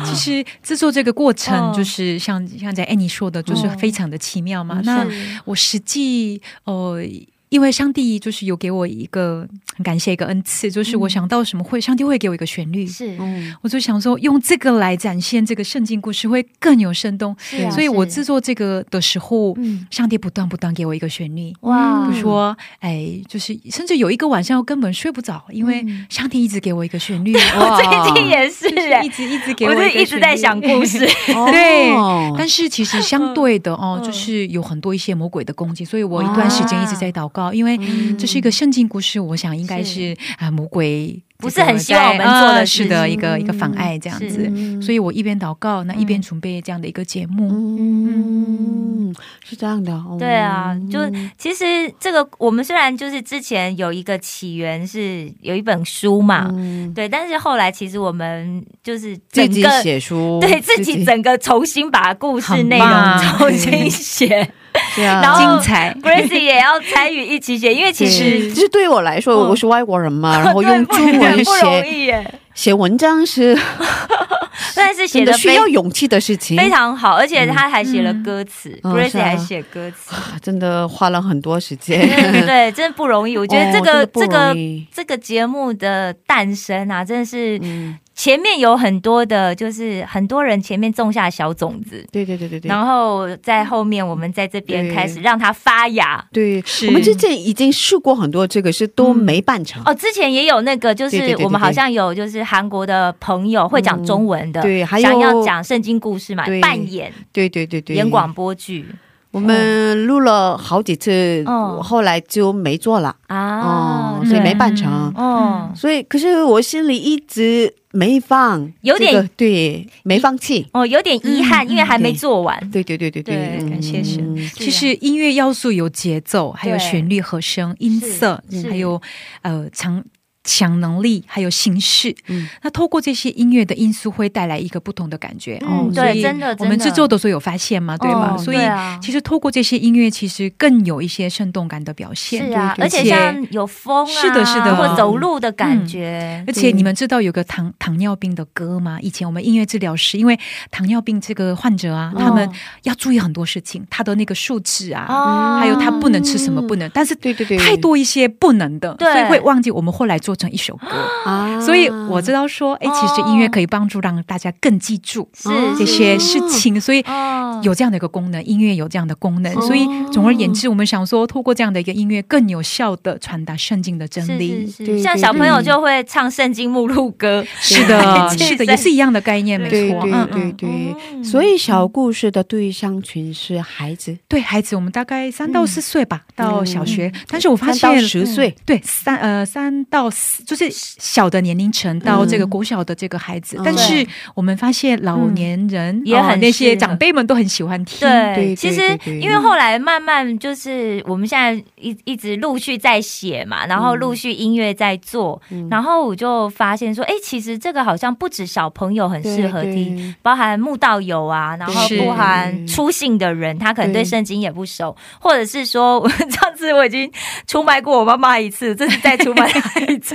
[0.06, 4.80] 其实制作这个过程就是像像在 Annie 说的，就是非常的奇妙嘛。
[4.82, 5.06] 那
[5.44, 7.02] 我实际呃。
[7.48, 9.46] 因为上帝就是有给我一个
[9.76, 13.16] 很感谢一个恩赐，就是我想到什么会，上帝会给我一个旋律，是，
[13.62, 17.34] 我就想说用这个来展现这个圣经故事会更有生动，
[17.70, 19.56] 所以我制作这个的时候，
[19.90, 28.68] 上帝不断不断给我一个旋律，哇，比如说，哎，就是甚至有一个晚上我根本睡不着，因为上帝 一直给我一个旋律，我最近也是，
[29.02, 30.98] 一直一直给我，我一直在想故事，
[31.50, 31.90] 对，
[32.36, 37.37] 但是其实相对的哦，就是有很多一些魔鬼的攻击，所以我一段时间一直在祷告。
[37.54, 37.78] 因为
[38.18, 40.16] 这是一个圣经故事，我想应该是。
[40.38, 47.48] 啊魔鬼不是很希望我们做的是的一个一个妨碍这样子，所以我一边祷告，那一边准备这样的一个节目。
[47.78, 49.14] 嗯，
[49.44, 49.92] 是这样的。
[49.92, 50.16] 哦。
[50.18, 51.64] 对啊，就是其实
[52.00, 56.92] 这个我们虽然就是之前有一个起源是有一本书嘛，嗯。
[56.92, 64.50] 对，但是后来其实我们就是自己写书， 对自己整个重新把故事内容重新写，
[64.96, 65.94] 然后精彩。
[66.02, 68.10] Gracie 也要参与一起写，因为其对。
[68.12, 69.48] 实其实对我来说，嗯。
[69.50, 72.06] 我是外国人嘛， 然后用中文不容写易。
[72.06, 73.56] 耶，写文章是
[74.74, 79.24] 但是写的需要勇气的事情，非常好，而且他还写了歌词嗯，Gracie 是啊。
[79.24, 82.00] 还写歌词，啊真的花了很多时间。
[82.00, 83.38] 对对，真的不容易。
[83.38, 84.54] 我觉得这个、这个
[84.92, 92.68] 这个节目的诞生啊，真的是嗯，前面有很多的，就是很多人前面种下小种子，对对对对对。
[92.68, 96.26] 然后在后面我们在这边开始让它发芽。
[96.32, 99.80] 对，是我们之前已经试过很多这个，是都没办成。
[99.86, 108.84] 哦，之前也有那个，就是我们好像有就是韩国的朋友会讲中文的，对，还有想要讲圣经故事嘛，扮演对对对对演广播剧
[109.30, 111.82] 我们录了好几次，嗯。
[111.82, 113.14] 后来就没做了。
[113.26, 114.90] 啊哦，，所以没办成。
[115.14, 120.66] 哦所以，可是我心里一直没放，有点这个对，没放弃。
[120.72, 122.58] 哦，有点遗憾，嗯因为还没做完。
[122.70, 123.58] 对对对对对。
[123.60, 124.24] 嗯感谢神。
[124.34, 129.00] 嗯其实音乐要素有节奏，还有旋律、和声、音色，还有
[129.42, 130.02] 呃唱
[130.48, 132.14] 想能力，还有形式。
[132.28, 135.62] 嗯那透过这些音乐的因素，会带来一个不同的感觉。
[135.62, 138.34] 嗯所以对真的我们制作的时候有发现嘛，对吧？
[138.34, 142.46] 哦所以啊其实透过这些音乐，其实更有一些生动感的表现。
[142.46, 146.42] 是啊，而且像有风啊，是的是的或走路的感觉。
[146.46, 148.98] 而且你们知道有个糖糖尿病的歌吗？
[149.02, 150.38] 以前我们音乐治疗师，因为
[150.70, 152.48] 糖尿病这个患者啊，哦他们
[152.84, 160.86] 要注意很多事情，他的那个数值啊，哦还有他不能吃什么不能，但是对对对，太多一些不能的，对所以会忘记我们后来做成一首歌。
[161.26, 167.46] 啊，所以我知道说，哎，其实音乐可以帮助让大家更记住是这些事情，所以哦。
[167.64, 169.60] 有这样的一个功能，音乐有这样的功能，哦。
[169.62, 174.64] 所以总而言之，我们想说，透过这样的一个音乐，更有效的传达圣经的真理。
[175.02, 180.00] 像小朋友就会唱圣经目录歌，是的， 是的，也是一样的概念，没错。
[180.02, 187.12] 对对对所以小故事的对象群是孩子，对孩子，我们大概三到四岁吧，到小学。
[187.26, 193.56] 但是我发现，十岁，对三呃三到四，就是小的年龄层到这个国小的这个孩子。
[193.58, 198.00] 嗯但是我们发现老年人、也很哦那些长辈们都很喜欢听。
[198.00, 198.80] 对，对其实
[199.20, 217.10] 因为后来慢慢就是我们现在一一直陆续在写嘛，然后陆续音乐在做，然后我就发现说，哎，其实这个好像不止小朋友很适合听，包含慕道友啊，然后是包含初信的人，他可能对对圣经也不熟，或者是说，我 上次我已经
[217.46, 220.07] 出卖过我妈妈一次，这次再出卖她一次，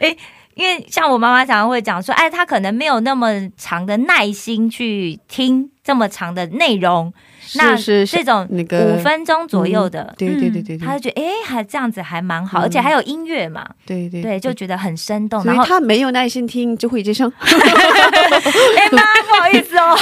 [0.00, 0.16] 哎。
[0.56, 7.10] 因为像我妈妈常常会讲说，哎，她可能没有那么长的耐心去听这么长的内容，
[7.54, 15.42] 那是是这种那个五分钟左右的，对对对对她就觉得哎，还这样子还蛮好，嗯而且还有音乐嘛，对对对，就觉得很生动。
[15.44, 17.32] 然后，他没有耐心听，就会这样。
[17.40, 19.96] 哎妈，不好意思哦，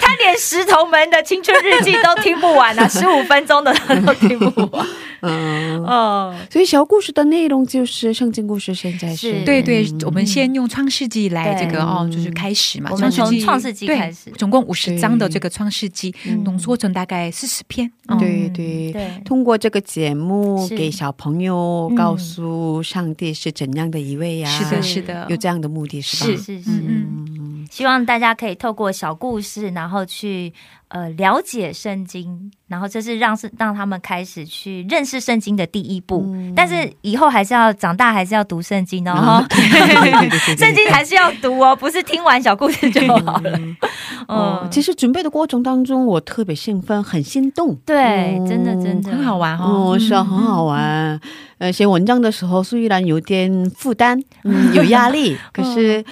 [0.00, 4.86] 他连石头门的青春日记都听不完啊，十五分钟的他都听不完。
[5.28, 9.44] 嗯，哦，所以小故事的内容就是圣经故事，现在是是。
[9.44, 10.00] 对对，嗯。
[10.06, 12.90] 我们先用创世纪来这个哦，就是开始嘛。
[12.92, 14.30] 我们从纪创世纪开始。
[14.36, 17.90] 总共五十章的这个创世纪，嗯浓缩成大概四十篇。
[18.08, 18.18] 嗯。
[18.18, 18.92] 对对。
[18.92, 26.26] 对，通过这个节目，给小朋友嗯告诉上帝是怎样的一位呀、是的，是是的，有这样的目的，是吧？
[26.26, 30.52] 是是是，嗯嗯，希望大家可以透过小故事，然后去
[30.88, 36.22] 呃了解圣经，然后这是让是让他们开始去认识圣经的第一步。
[36.26, 39.44] 嗯但是以后还是要长大，还是要读圣经哦。
[40.58, 43.58] 圣经还是要读哦，不是听完小故事就好了。
[44.28, 47.74] 哦，嗯，其实准备的过程当中，我特别兴奋，很心动。
[47.86, 49.38] 对，真的真的很好。
[49.40, 49.92] 玩哦。
[49.94, 51.18] 哦，是啊，很好玩。
[51.58, 56.04] 呃，写文章的时候虽然有点负担，嗯，有压力，可是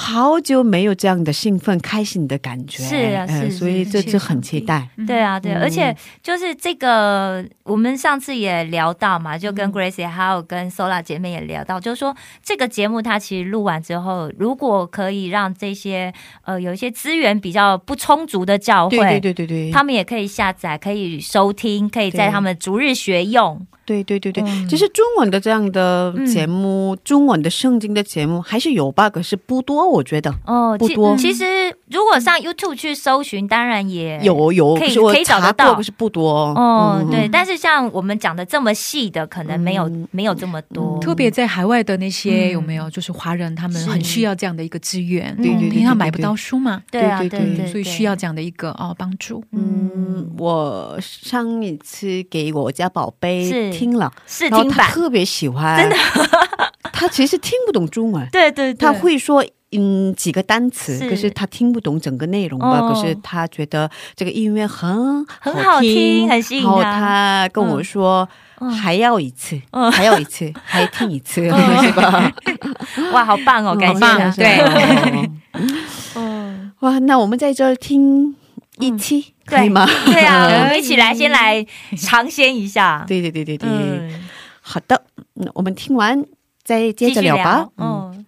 [0.00, 2.84] 好久没有这样的兴奋、开心的感觉。
[2.84, 4.88] 是啊是呃所以是这次很期待。
[5.04, 23.66] 对啊，对，嗯而且就是这个，我们上次也聊到嘛，就跟 Grace 还有跟 Sola 姐妹也聊到，就是说这个节目它其实录完之后，如果可以让这些呃有一些资源比较不充足的教会，对对对对对，他们也可以下载，可以收听，可以在他们逐日学用。
[23.84, 24.68] 对对对对，嗯。
[24.68, 31.16] 其实中文的这样的节目，中文的圣经的节目还是有吧，可是不多我觉得哦，其不多。
[31.16, 31.44] 其实
[31.90, 35.74] 如果上 YouTube 去搜寻，当然也有有，可以可以找得到。
[35.74, 36.54] 不是不多。
[36.54, 40.98] 哦，嗯对，但是像我们讲的这么细的，可能没有、没有这么多。
[41.00, 42.50] 特别在海外的那些、嗯。
[42.50, 49.44] 有没有，就是华人他们很需要这样的一个资源，对对对平常买不到书嘛，对啊，对对对对，所以需要这样的一个哦帮助。
[49.52, 53.68] 嗯，我上一次给我家宝贝是。
[53.72, 55.96] 听了，试听版，特别喜欢，真的，
[56.92, 62.80] 他其实听不懂中文，对对对，他会说嗯几个单词，可是他听不懂整个内容吧？
[62.80, 62.92] 哦。
[62.92, 68.28] 可是他觉得这个音乐很很好听很吸引然后他他跟我说。
[68.60, 68.70] 嗯。
[68.72, 69.90] 还要一次，嗯。
[69.92, 71.82] 还要一次， 还听一次，嗯。
[71.84, 72.32] 是吧？
[73.12, 74.56] 哇，好棒哦，感谢对。
[74.56, 75.30] 对。
[76.16, 78.34] 嗯，哇，那我们在这儿听
[78.80, 79.86] 一期、可以吗？
[80.06, 81.64] 对啊，我们一起来先来
[81.96, 84.28] 尝鲜一下，对对对对对，嗯，
[84.60, 85.04] 好的，
[85.34, 86.24] 那我们听完
[86.64, 87.36] 再接着聊。
[87.36, 87.68] 吧。
[87.76, 88.26] 嗯，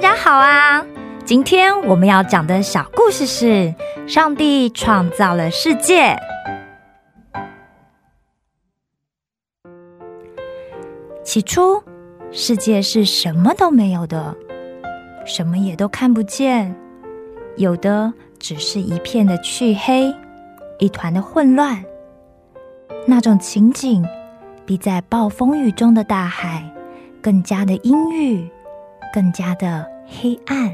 [0.00, 0.86] 大家好啊！
[1.24, 3.74] 今天我们要讲的小故事是：
[4.06, 6.16] 上帝创造了世界。
[11.24, 11.82] 起初，
[12.30, 14.36] 世界是什么都没有的，
[15.26, 16.72] 什么也都看不见，
[17.56, 20.14] 有的只是一片的黢黑，
[20.78, 21.84] 一团的混乱。
[23.04, 24.06] 那种情景，
[24.64, 26.62] 比在暴风雨中的大海
[27.20, 28.48] 更加的阴郁，
[29.12, 30.72] 更加的黑暗。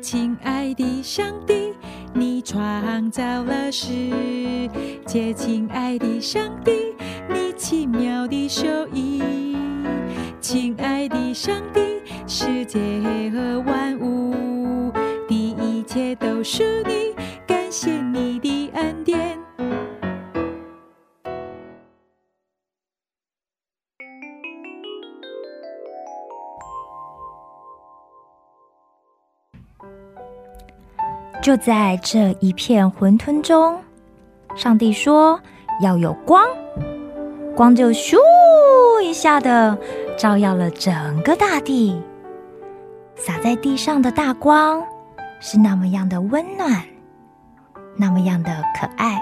[0.00, 1.74] 亲爱的上帝，
[2.14, 3.90] 你创造了世
[5.04, 6.94] 界，亲爱的上帝，
[7.28, 9.56] 你奇妙的手艺，
[10.40, 11.80] 亲爱的上帝，
[12.26, 12.78] 世界
[13.30, 14.92] 和万物
[15.28, 17.12] 的一切都是你，
[17.78, 19.38] 谢你的恩典。
[31.42, 33.78] 就在这一片混沌中，
[34.54, 35.38] 上帝说
[35.82, 36.42] 要有光，
[37.54, 38.16] 光就咻
[39.04, 39.76] 一下的
[40.16, 42.00] 照耀了整个大地。
[43.16, 44.82] 洒在地上的大光
[45.40, 46.82] 是那么样的温暖，
[47.96, 49.20] 那么样的可爱。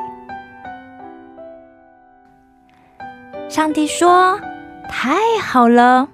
[3.49, 4.41] 上帝说
[4.89, 6.09] ：“太好了，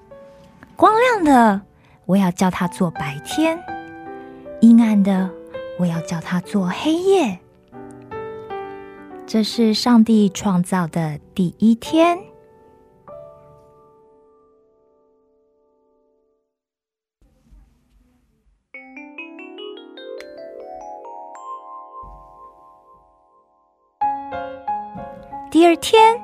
[0.77, 1.63] 光亮的
[2.07, 3.59] 我要叫它做白天，
[4.61, 5.31] 阴暗的。”
[5.81, 7.39] 我要叫它做黑夜。
[9.27, 12.19] 这是上帝创造的第一天。
[25.61, 26.19] 第二天，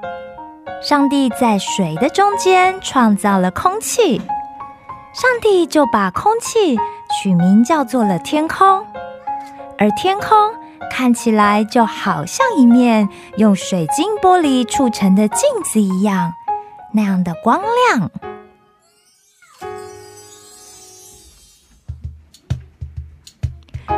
[0.82, 4.16] 上帝在水的中间创造了空气，
[5.12, 6.78] 上帝就把空气
[7.10, 8.82] 取名叫做了天空。
[9.76, 10.30] 而天空
[10.90, 13.06] 看起来就好像一面
[13.36, 16.32] 用水晶玻璃铸成的镜子一样，
[16.94, 18.10] 那样的光亮。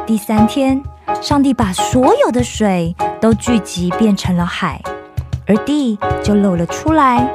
[0.04, 0.82] 第三天，
[1.22, 4.82] 上帝把所有的水都聚集变成了海，
[5.48, 7.28] 而地就露了出来。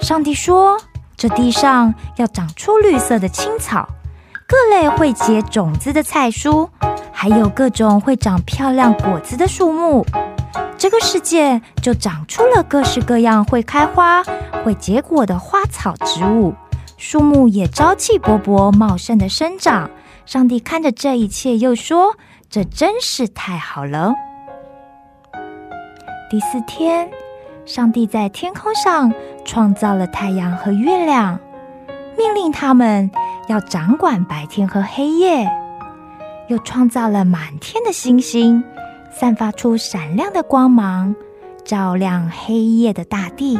[0.00, 0.76] 上帝说
[1.16, 3.88] ：“这地上要长出绿色的青草，
[4.46, 6.68] 各类会结种子的菜蔬。”
[7.12, 10.06] 还有各种会长漂亮果子的树木，
[10.78, 14.24] 这个世界就长出了各式各样会开花、
[14.64, 16.54] 会结果的花草植物，
[16.96, 19.90] 树木也朝气勃勃、茂盛的生长。
[20.24, 22.16] 上帝看着这一切，又说
[22.48, 24.14] ：“这真是太好了。”
[26.30, 27.10] 第四天，
[27.64, 29.12] 上帝在天空上
[29.44, 31.38] 创造了太阳和月亮，
[32.16, 33.10] 命令他们
[33.48, 35.48] 要掌管白天和黑夜。
[36.48, 38.64] 又创造了满天的星星，
[39.12, 41.14] 散发出闪亮的光芒，
[41.64, 43.56] 照亮黑夜的大地。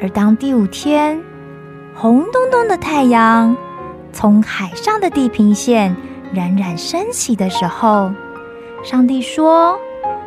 [0.00, 1.22] 而当第五天，
[1.94, 3.54] 红彤彤的太阳
[4.10, 5.94] 从海上的地平线
[6.32, 8.10] 冉冉升起的时候，
[8.82, 9.78] 上帝说：“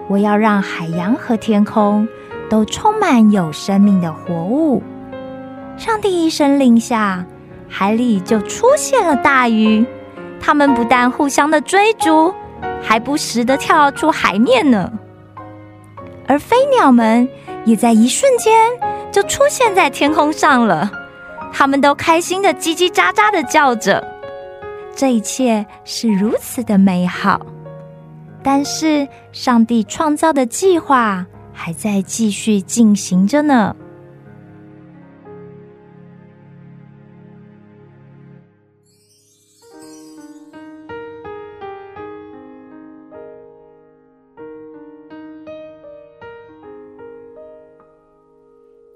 [0.07, 2.07] 我要让海洋和天空
[2.49, 4.81] 都充满有生命的活物。”
[5.77, 7.25] 上帝一声令下。
[7.67, 9.85] 海里就出现了大鱼，
[10.39, 12.33] 它们不但互相的追逐，
[12.81, 14.89] 还不时的跳出海面呢。
[16.27, 17.27] 而飞鸟们
[17.65, 18.53] 也在一瞬间
[19.11, 20.89] 就出现在天空上了，
[21.51, 24.01] 它们都开心的叽叽喳喳的叫着。
[24.95, 27.41] 这一切是如此的美好。
[28.45, 33.75] 但是上帝创造的计划还在继续进行着呢。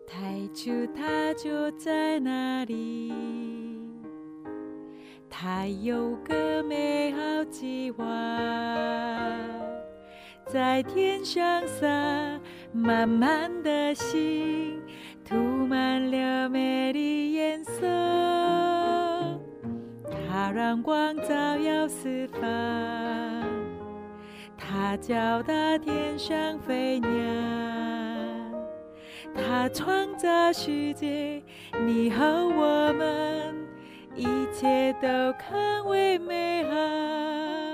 [0.05, 3.68] 太久，它就在那里。
[5.29, 8.03] 它有个美好计划，
[10.45, 11.87] 在天上撒
[12.73, 14.81] 满满的星，
[15.23, 17.87] 涂满了美丽颜色。
[20.27, 22.41] 它让光照耀四方，
[24.57, 27.09] 它叫大天上飞鸟。
[29.35, 31.41] 他创造世界，
[31.85, 33.55] 你和我们，
[34.19, 35.07] 一切都
[35.37, 37.68] 看为美好。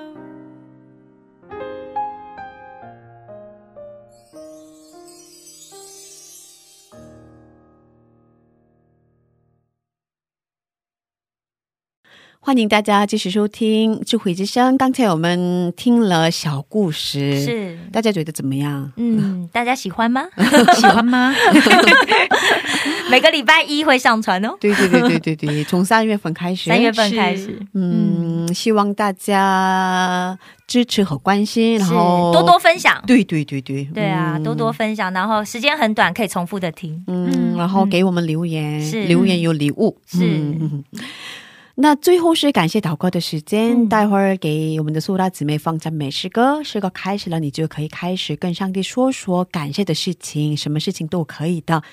[12.46, 14.78] 欢迎大家继续收听智慧之声。
[14.78, 18.93] 刚才我们听了小故事，是大家觉得怎么样？
[18.98, 20.28] 嗯，大家喜欢吗？
[20.78, 21.34] 喜欢吗？
[23.10, 24.56] 每个礼拜一会上传哦。
[24.60, 30.38] 对对对对对对，从三月份开始，三月份开始，嗯，希望大家
[30.68, 33.04] 支持和关心，然后多多分享。
[33.08, 37.04] 对对对对，对啊，多多分享，然后时间很短，可以重复的听。
[37.08, 40.46] 嗯，然后给我们留言，是留言有礼物，是。
[41.78, 51.84] 那最后是感谢祷告的时间，待会儿给我们的苏拉姊妹放赞美诗歌，诗歌开始了，你就可以开始跟上帝说说感谢的事情，什么事情都可以的。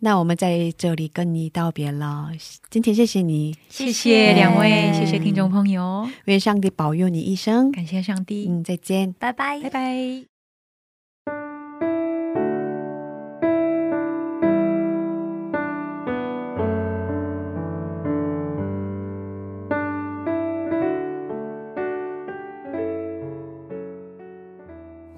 [0.00, 2.28] 那我们在这里跟你道别了，
[2.68, 10.31] 今天谢谢你，谢谢两位，谢谢听众朋友，愿上帝保佑你一生，感谢上帝，嗯，再见，拜拜，拜拜。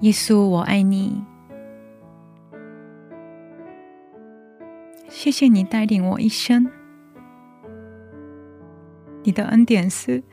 [0.05, 1.25] 耶稣，我爱你。
[5.09, 6.69] 谢谢你带领我一生，
[9.23, 10.23] 你的恩典是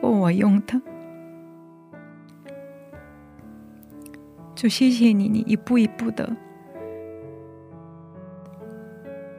[0.00, 0.80] 够我用的。
[4.54, 6.36] 就谢谢你，你一步一步的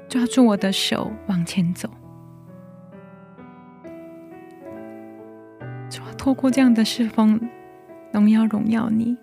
[0.09, 1.89] 抓住我的手往前走。
[6.17, 7.39] 透过这样的侍奉。
[8.11, 9.17] 荣耀荣耀你，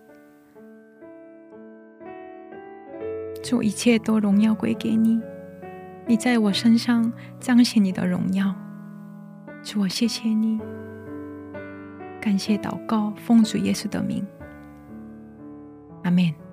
[3.43, 5.20] 祝一切都荣耀归给你。
[6.07, 7.11] 你在我身上
[7.41, 8.55] 彰显你的荣耀，
[9.62, 10.61] 主我谢谢你，
[12.20, 14.24] 感谢祷告，奉主耶稣的名，
[16.03, 16.44] 阿门。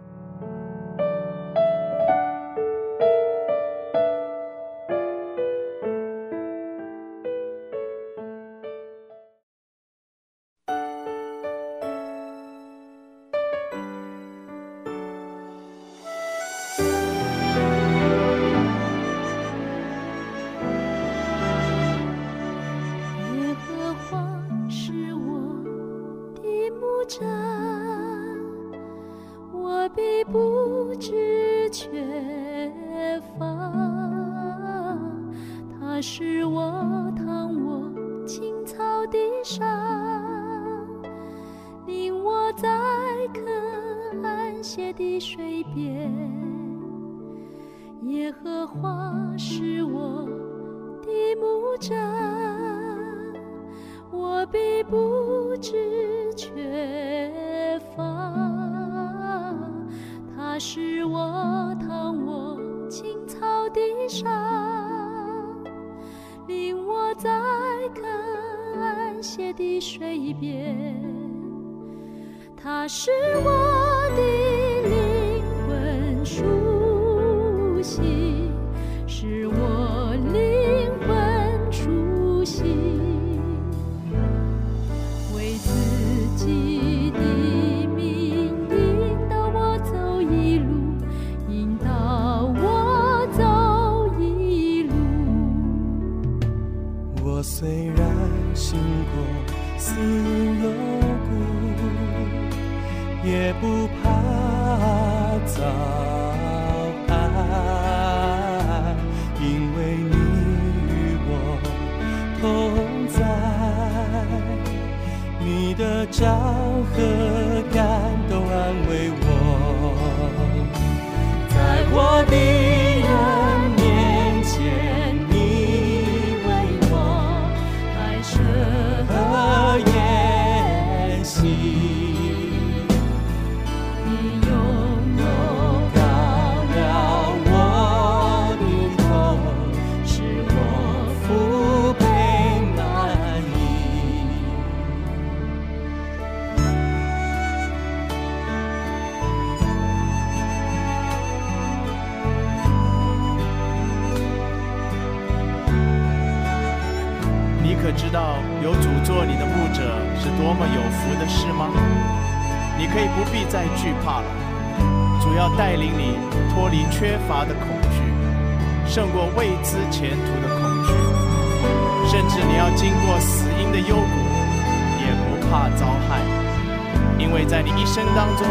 [177.91, 178.47] 一生当中，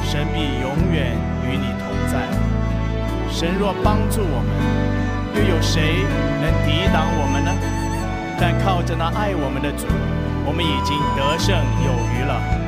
[0.00, 1.10] 神必永远
[1.42, 2.20] 与你同在。
[3.28, 4.48] 神若帮助我们，
[5.34, 6.04] 又有谁
[6.40, 7.50] 能抵挡我们呢？
[8.38, 9.88] 但靠着那爱我们的主，
[10.46, 11.52] 我们已经得胜
[11.84, 12.59] 有余了。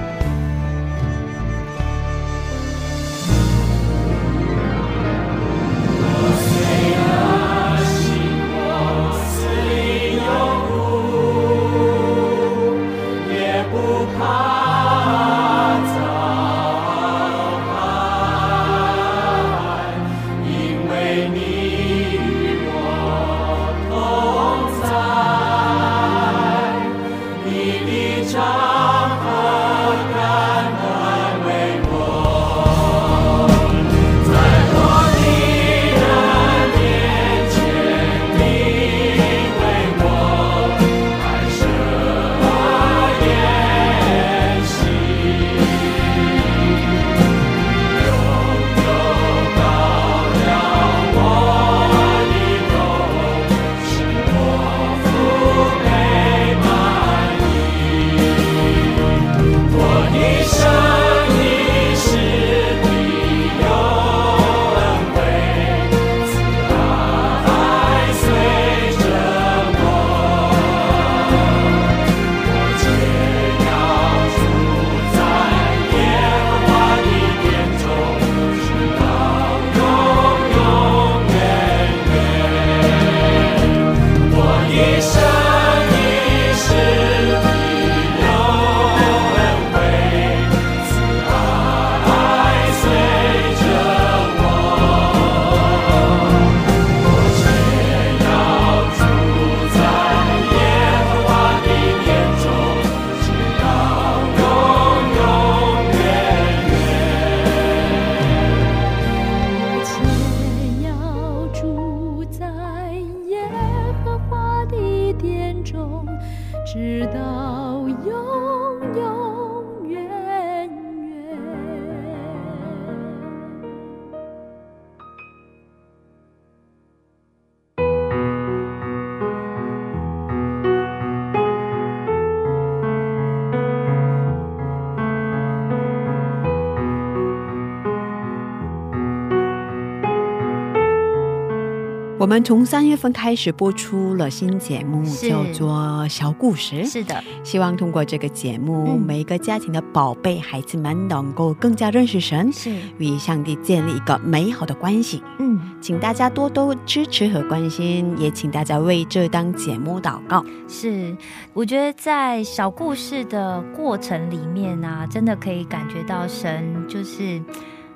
[142.33, 145.71] 们从三月份开始播出了新节目，叫做
[146.09, 146.77] 《小故事》。
[146.91, 155.23] 是的，希望通过这个节目，嗯每一个家庭的宝贝孩子们能够更加认识神，是，与上帝建立一个美好的关系。
[155.41, 160.43] 嗯，请大家多多支持和关心，也请大家为这档节目祷告。
[160.67, 161.15] 是。
[161.53, 167.39] 我觉得在小故事的过程里面啊，真的可以感觉到神就是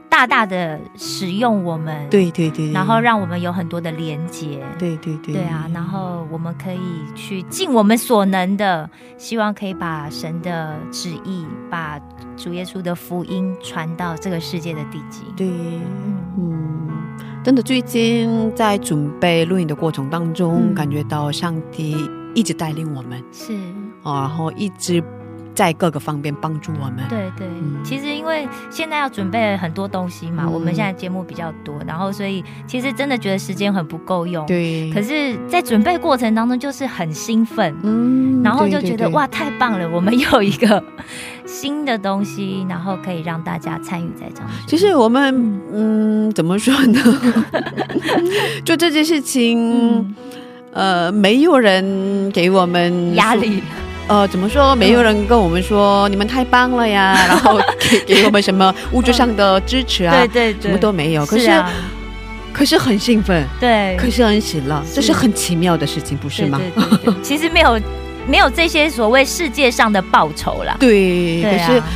[0.09, 4.63] 大大的使用我们，，对对对，然后让我们有很多的连接。
[4.79, 5.35] 对对对。
[5.35, 6.79] 对啊，然后我们可以
[7.15, 8.89] 去尽我们所能的，
[9.19, 12.01] 希望可以把神的旨意，把
[12.37, 15.23] 主耶稣的福音传到这个世界的地极。
[15.37, 16.89] 对，嗯，嗯，
[17.45, 20.75] 真的，最近在准备录影的过程当中，嗯。
[20.75, 21.97] 感觉到上帝
[22.35, 23.23] 一直带领我们。
[23.33, 23.55] 是，
[24.03, 25.03] 啊，然后一直
[25.57, 26.99] 在各个方面帮助我们。
[27.09, 27.49] 对对。
[27.49, 34.45] 嗯其实因为现在要准备很多东西嘛，嗯我们现在节目比较多，然后所以其实真的觉得时间很不够用。。
[34.47, 39.89] 对，可是，在准备过程当中，就是很兴奋，嗯然后就觉得哇，太棒了！
[39.89, 40.83] 我们有一个
[41.47, 44.47] 新的东西，然后可以让大家参与在当中。
[44.67, 47.01] 其实我们嗯，怎么说呢？
[48.65, 50.15] 就这件事情，嗯，
[50.73, 53.63] 呃，没有人给我们压力
[54.09, 54.75] 呃，怎么说？
[54.77, 61.27] 没有人跟我们说、你们太棒了呀，然后给给我们什么物质上的支持啊， 对对对，什么都没有。
[61.27, 61.71] 可是，啊，
[62.53, 66.59] 可是很兴奋，对，可是很喜乐，这是很奇妙的事情，不是吗？
[66.59, 67.15] 对对对对。
[67.23, 67.81] 其实没有
[68.29, 70.77] 没有这些所谓世界上的报酬啦。
[70.79, 71.89] 对，对可是啊，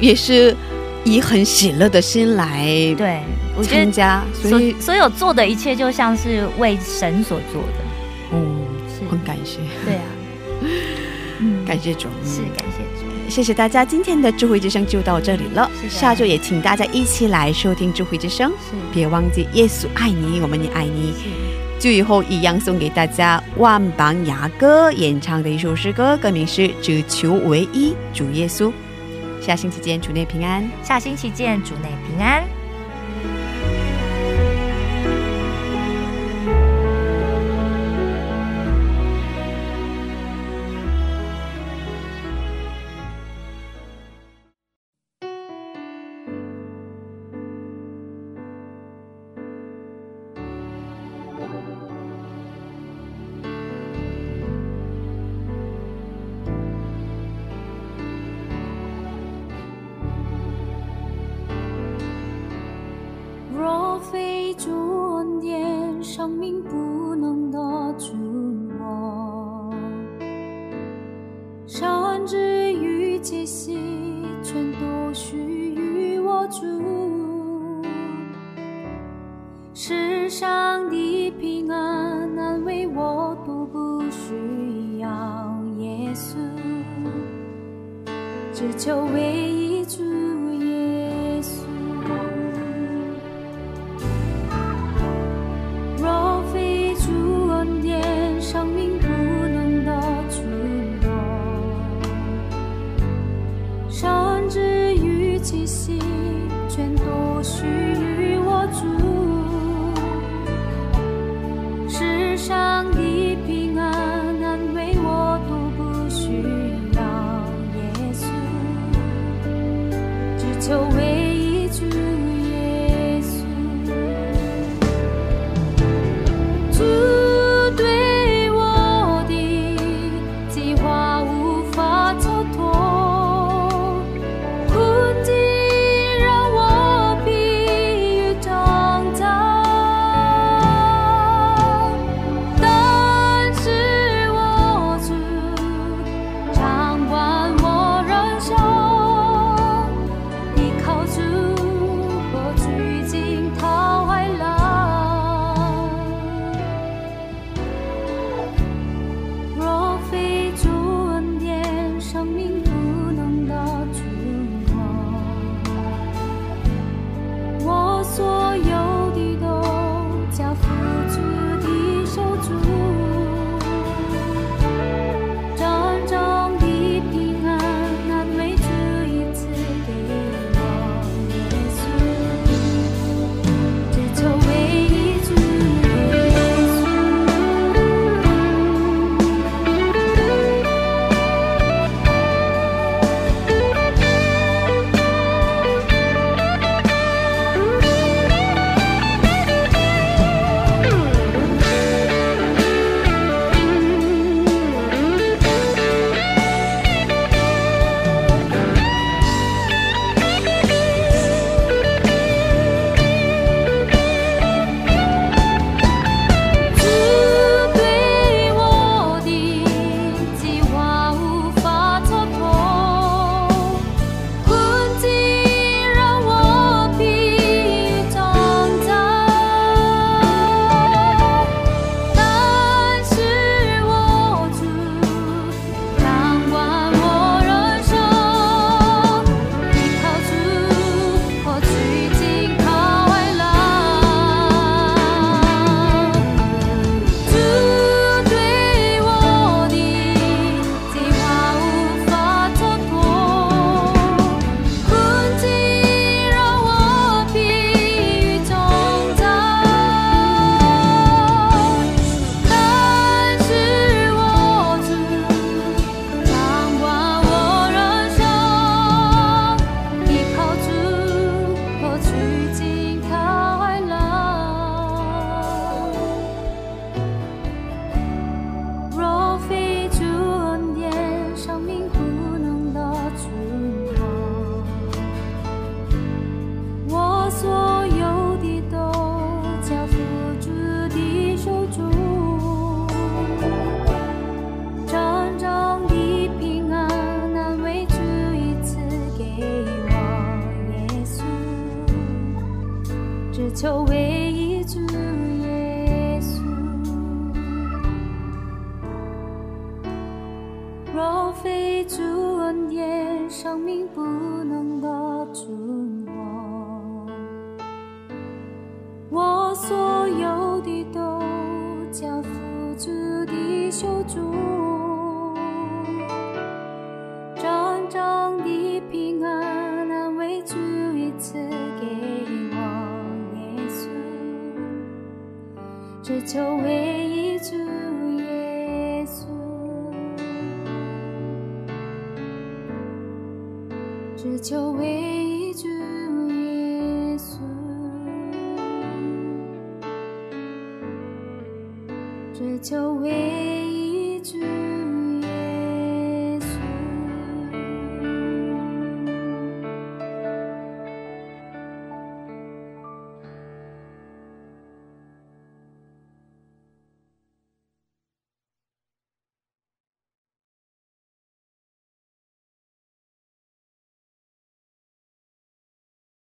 [0.00, 0.56] 也是
[1.04, 2.66] 以很喜乐的心来
[2.98, 3.20] 对，
[3.56, 8.42] 我参加，所所以所有做的一切就像是为神所做的，哦，
[8.88, 10.02] 是，很感谢，对啊，
[11.40, 15.70] 嗯，感谢主，是感谢主，谢谢大家，今天的智慧之声就到这里了。
[15.88, 18.52] 下周也请大家一起来收听智慧之声，
[18.92, 21.12] 别忘记耶稣爱你，我们也爱你。
[21.12, 21.28] 是，
[21.78, 28.68] 最后一样送给大家万邦雅歌演唱的一首诗歌，歌名是《只求唯一主耶稣》。
[29.40, 30.66] 下星期见，主内平安。
[30.82, 32.44] 下星期见，主内平安。